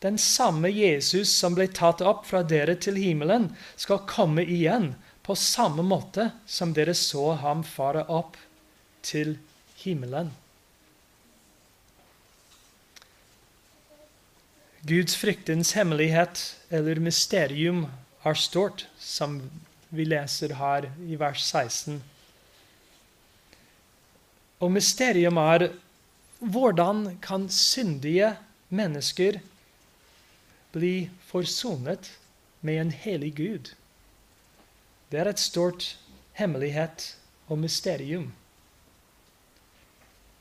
Den 0.00 0.16
samme 0.18 0.70
Jesus 0.72 1.32
som 1.34 1.54
ble 1.58 1.66
tatt 1.68 2.00
opp 2.00 2.24
fra 2.28 2.40
dere 2.46 2.76
til 2.80 2.96
himmelen, 2.96 3.50
skal 3.76 4.06
komme 4.08 4.46
igjen 4.46 4.94
på 5.26 5.36
samme 5.36 5.84
måte 5.84 6.30
som 6.48 6.72
dere 6.76 6.94
så 6.96 7.34
ham 7.42 7.64
fare 7.66 8.06
opp 8.08 8.38
til 9.04 9.36
himmelen. 9.82 10.32
Guds 14.88 15.12
fryktens 15.20 15.74
hemmelighet, 15.76 16.56
eller 16.72 17.02
mysterium, 17.04 17.84
er 18.24 18.34
stort, 18.34 18.86
som 18.96 19.42
vi 19.92 20.06
leser 20.08 20.54
her 20.56 20.88
i 21.04 21.18
vers 21.20 21.44
16. 21.44 22.00
Og 24.60 24.72
mysterium 24.72 25.36
er 25.40 25.70
hvordan 26.40 27.18
kan 27.22 27.48
syndige 27.48 28.36
mennesker 28.68 29.40
bli 30.72 31.10
forsonet 31.28 32.12
med 32.60 32.80
en 32.80 32.90
hellig 32.92 33.34
Gud? 33.36 33.72
Det 35.10 35.20
er 35.20 35.28
et 35.28 35.40
stort 35.40 35.98
hemmelighet 36.32 37.16
og 37.48 37.58
mysterium. 37.58 38.32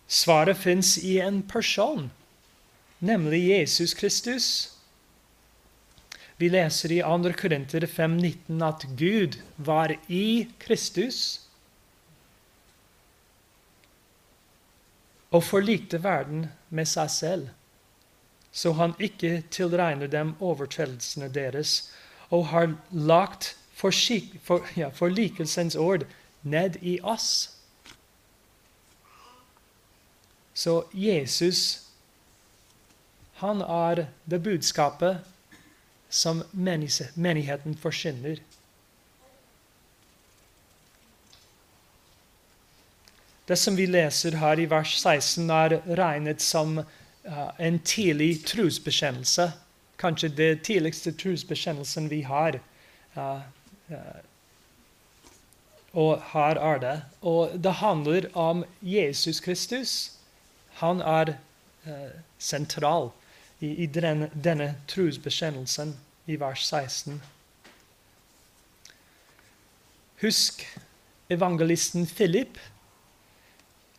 Svaret 0.07 0.57
fins 0.57 0.97
i 0.97 1.19
en 1.19 1.43
person 1.43 2.11
nemlig 2.99 3.49
Jesus 3.49 3.93
Kristus. 3.93 4.45
Vi 6.37 6.49
leser 6.49 6.91
i 6.91 7.01
2. 7.01 7.31
Korinter 7.39 7.85
5,19 7.87 8.63
at 8.63 8.85
Gud 8.99 9.39
var 9.57 9.95
i 10.07 10.47
Kristus 10.59 11.48
og 15.31 15.43
forlikte 15.43 16.03
verden 16.03 16.47
med 16.69 16.87
seg 16.89 17.11
selv, 17.11 17.49
så 18.51 18.73
han 18.73 18.95
ikke 18.99 19.43
tilregner 19.51 20.07
dem 20.07 20.33
overtredelsene 20.39 21.29
deres, 21.33 21.91
og 22.29 22.47
har 22.47 22.73
lagt 22.91 23.55
for, 23.73 23.93
ja, 24.75 24.89
forlikelsens 24.89 25.75
ord 25.75 26.05
ned 26.43 26.75
i 26.81 26.99
oss. 27.03 27.55
Så 30.53 30.83
Jesus 30.93 31.89
han 33.39 33.61
er 33.61 34.07
det 34.27 34.41
budskapet 34.43 35.21
som 36.09 36.41
menigheten 36.51 37.77
forkynner. 37.79 38.41
Det 43.49 43.55
som 43.57 43.75
vi 43.75 43.87
leser 43.89 44.35
her 44.37 44.59
i 44.61 44.67
vers 44.69 44.91
16, 44.99 45.49
er 45.49 45.79
regnet 45.97 46.41
som 46.45 46.75
uh, 46.77 47.49
en 47.57 47.79
tidlig 47.81 48.43
trosbekjennelse. 48.45 49.47
Kanskje 49.97 50.29
det 50.37 50.51
tidligste 50.67 51.15
trosbekjennelsen 51.17 52.11
vi 52.11 52.21
har. 52.29 52.59
Uh, 53.15 53.41
uh, 53.89 54.21
og 55.97 56.21
her 56.35 56.61
er 56.61 56.85
det. 56.85 56.95
Og 57.25 57.57
det 57.57 57.73
handler 57.81 58.29
om 58.37 58.63
Jesus 58.85 59.39
Kristus. 59.41 60.11
Han 60.83 61.01
er 61.01 61.33
sentral 62.37 63.09
i, 63.59 63.67
i 63.83 63.85
den, 63.85 64.27
denne 64.43 64.75
trosbekjennelsen 64.87 65.95
i 66.29 66.37
vers 66.39 66.67
16. 66.67 67.17
Husk 70.21 70.67
evangelisten 71.33 72.05
Philip. 72.05 72.59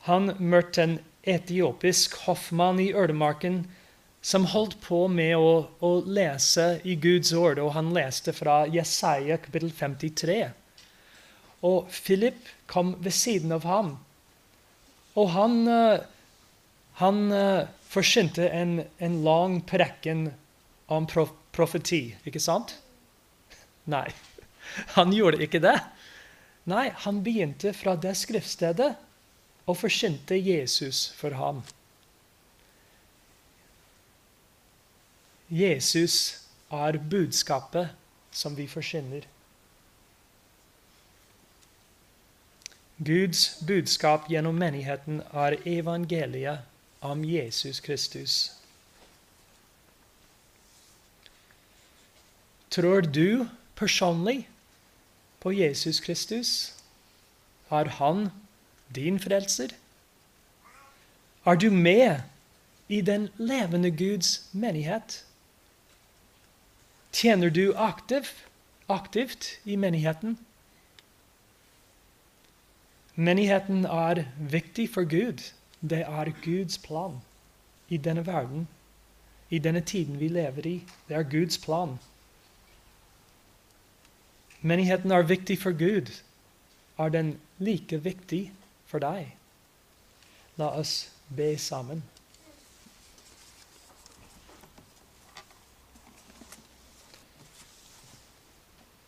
Han 0.07 0.33
møtte 0.39 0.83
en 0.83 0.97
etiopisk 1.29 2.17
hoffmann 2.25 2.81
i 2.81 2.93
ødemarken 2.97 3.65
som 4.25 4.47
holdt 4.53 4.77
på 4.85 5.07
med 5.09 5.35
å, 5.37 5.53
å, 5.81 5.91
lese 6.05 6.81
i 6.85 6.97
Guds 7.01 7.33
ord, 7.37 7.61
og 7.61 7.73
han 7.77 7.93
leste 7.97 8.33
fra 8.37 8.63
Jesaja 8.69 9.39
kapittel 9.41 9.73
53. 9.77 10.39
Og 11.69 11.89
Philip 11.93 12.49
kom 12.69 12.95
ved 13.05 13.17
siden 13.17 13.53
av 13.57 13.67
ham, 13.69 13.95
og 15.21 15.33
han, 15.35 15.57
eh, 15.69 16.05
han 17.01 17.23
forsynte 17.91 18.49
en, 18.55 18.79
en 19.01 19.17
lang 19.25 19.61
prekken 19.69 20.31
om 20.89 21.09
prof 21.11 21.37
profeti, 21.51 22.13
ikke 22.29 22.41
sant? 22.41 22.77
Nei, 23.91 24.07
han 24.97 25.11
gjorde 25.13 25.41
ikke 25.43 25.61
det. 25.65 25.77
Nei, 26.71 26.91
han 27.05 27.25
begynte 27.27 27.73
fra 27.75 27.97
det 27.99 28.13
skriftstedet 28.21 28.93
og 29.71 29.77
forkynte 29.79 30.35
Jesus 30.35 31.09
for 31.17 31.37
ham. 31.39 31.63
Jesus 35.51 36.17
er 36.71 36.99
budskapet 37.11 37.91
som 38.31 38.57
vi 38.59 38.67
forkynner. 38.71 39.27
Guds 43.01 43.63
budskap 43.67 44.27
gjennom 44.31 44.59
menigheten 44.61 45.23
er 45.33 45.57
evangeliet 45.67 46.67
om 47.01 47.25
Jesus 47.25 47.81
Kristus. 47.81 48.53
Tror 52.71 53.01
du 53.01 53.49
personlig 53.75 54.45
på 55.41 55.53
Jesus 55.57 56.01
Kristus? 56.01 56.75
Er 57.71 57.89
han 57.99 58.29
din 58.95 59.21
frelser? 59.21 59.69
Er 61.45 61.55
du 61.55 61.71
med 61.71 62.21
i 62.89 63.01
den 63.01 63.29
levende 63.37 63.91
Guds 63.91 64.49
menighet? 64.53 65.25
Tjener 67.13 67.51
du 67.51 67.75
aktivt, 67.77 68.47
aktivt 68.89 69.47
i 69.65 69.77
menigheten? 69.77 70.39
Menigheten 73.15 73.85
er 73.85 74.25
viktig 74.39 74.91
for 74.91 75.05
Gud. 75.05 75.53
Det 75.81 76.01
er 76.01 76.33
Guds 76.45 76.79
plan 76.79 77.21
i 77.89 77.97
denne 77.97 78.27
verden, 78.27 78.69
i 79.51 79.59
denne 79.59 79.81
tiden 79.81 80.21
vi 80.21 80.29
lever 80.29 80.67
i. 80.67 80.85
Det 81.09 81.17
er 81.17 81.23
Guds 81.23 81.59
plan. 81.59 81.99
Menigheten 84.61 85.11
er 85.11 85.23
viktig 85.23 85.59
for 85.59 85.73
Gud. 85.73 86.23
Er 86.99 87.09
den 87.09 87.41
like 87.59 88.05
viktig 88.05 88.53
for 88.91 89.03
deg? 89.03 89.31
La 90.59 90.73
oss 90.77 91.11
be 91.31 91.55
sammen. 91.59 92.03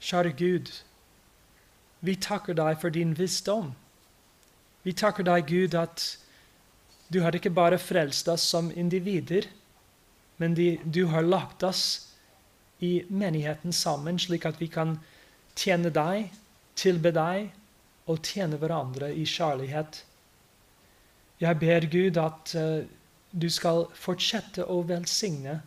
Kjære 0.03 0.33
Gud, 0.37 0.71
vi 2.05 2.15
takker 2.21 2.57
deg 2.59 2.79
for 2.81 2.93
din 2.93 3.15
visdom. 3.19 3.73
Vi 4.83 4.93
takker 4.93 5.25
deg, 5.25 5.47
Gud, 5.49 5.75
at 5.79 6.05
du 7.13 7.23
har 7.23 7.35
ikke 7.37 7.53
bare 7.55 7.79
frelst 7.79 8.29
oss 8.29 8.45
som 8.55 8.71
individer, 8.75 9.47
men 10.43 10.57
de, 10.59 10.75
du 10.85 11.07
har 11.13 11.23
lagt 11.23 11.63
oss 11.63 11.85
i 12.83 13.05
menigheten 13.09 13.73
sammen, 13.73 14.19
slik 14.19 14.45
at 14.49 14.59
vi 14.61 14.67
kan 14.73 14.97
tjene 15.55 15.93
deg, 15.95 16.33
tilbe 16.77 17.13
deg 17.15 17.53
og 18.11 18.23
tjene 18.27 18.59
hverandre 18.59 19.13
i 19.15 19.25
kjærlighet. 19.29 20.03
Jeg 21.43 21.59
ber 21.59 21.87
Gud 21.91 22.19
at 22.23 22.55
uh, 22.59 22.85
du 23.33 23.49
skal 23.51 23.87
fortsette 23.97 24.67
å 24.69 24.83
velsigne 24.87 25.61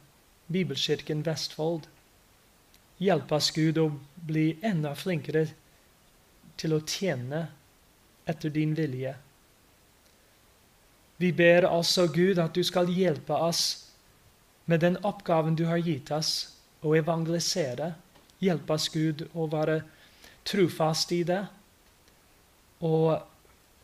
Bibelkirken 0.51 1.23
Vestfold. 1.25 1.87
Hjelp 3.01 3.31
oss, 3.35 3.51
Gud, 3.55 3.79
å 3.81 3.89
bli 4.27 4.53
enda 4.63 4.93
flinkere 4.95 5.47
til 6.55 6.75
å 6.75 6.83
tjene 6.87 7.47
etter 8.29 8.53
din 8.53 8.75
vilje. 8.77 9.15
Vi 11.17 11.31
ber 11.31 11.67
altså 11.67 12.07
Gud 12.11 12.39
at 12.39 12.55
du 12.55 12.63
skal 12.63 12.91
hjelpe 12.91 13.35
oss 13.35 13.91
med 14.65 14.81
den 14.83 14.97
oppgaven 15.05 15.55
du 15.55 15.65
har 15.69 15.79
gitt 15.79 16.11
oss, 16.11 16.55
å 16.81 16.95
evangelisere. 16.97 17.93
Hjelp 18.43 18.69
oss, 18.69 18.89
Gud, 18.93 19.25
å 19.33 19.47
være 19.49 19.81
trofast 20.45 21.11
i 21.15 21.23
det. 21.25 21.45
Og 22.85 23.21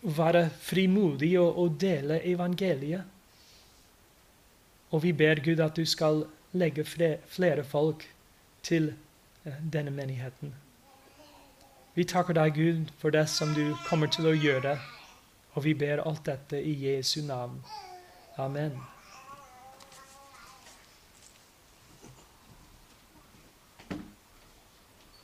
være 0.01 0.49
frimodig 0.49 1.33
og, 1.39 1.57
og 1.57 1.81
dele 1.81 2.21
evangeliet. 2.25 3.03
Og 4.91 5.03
vi 5.03 5.13
ber 5.13 5.43
Gud 5.45 5.59
at 5.63 5.77
du 5.77 5.85
skal 5.85 6.25
legge 6.51 6.85
flere 6.85 7.63
folk 7.63 8.05
til 8.63 8.93
eh, 9.45 9.53
denne 9.73 9.91
menigheten. 9.91 10.55
Vi 11.95 12.03
takker 12.03 12.33
deg, 12.33 12.55
Gud, 12.55 12.91
for 12.97 13.09
det 13.09 13.27
som 13.29 13.53
du 13.55 13.75
kommer 13.87 14.07
til 14.07 14.29
å 14.31 14.35
gjøre. 14.35 14.77
Og 15.53 15.65
vi 15.65 15.75
ber 15.75 16.03
alt 16.07 16.25
dette 16.25 16.61
i 16.63 16.75
Jesu 16.85 17.21
navn. 17.27 17.59
Amen. 18.39 18.79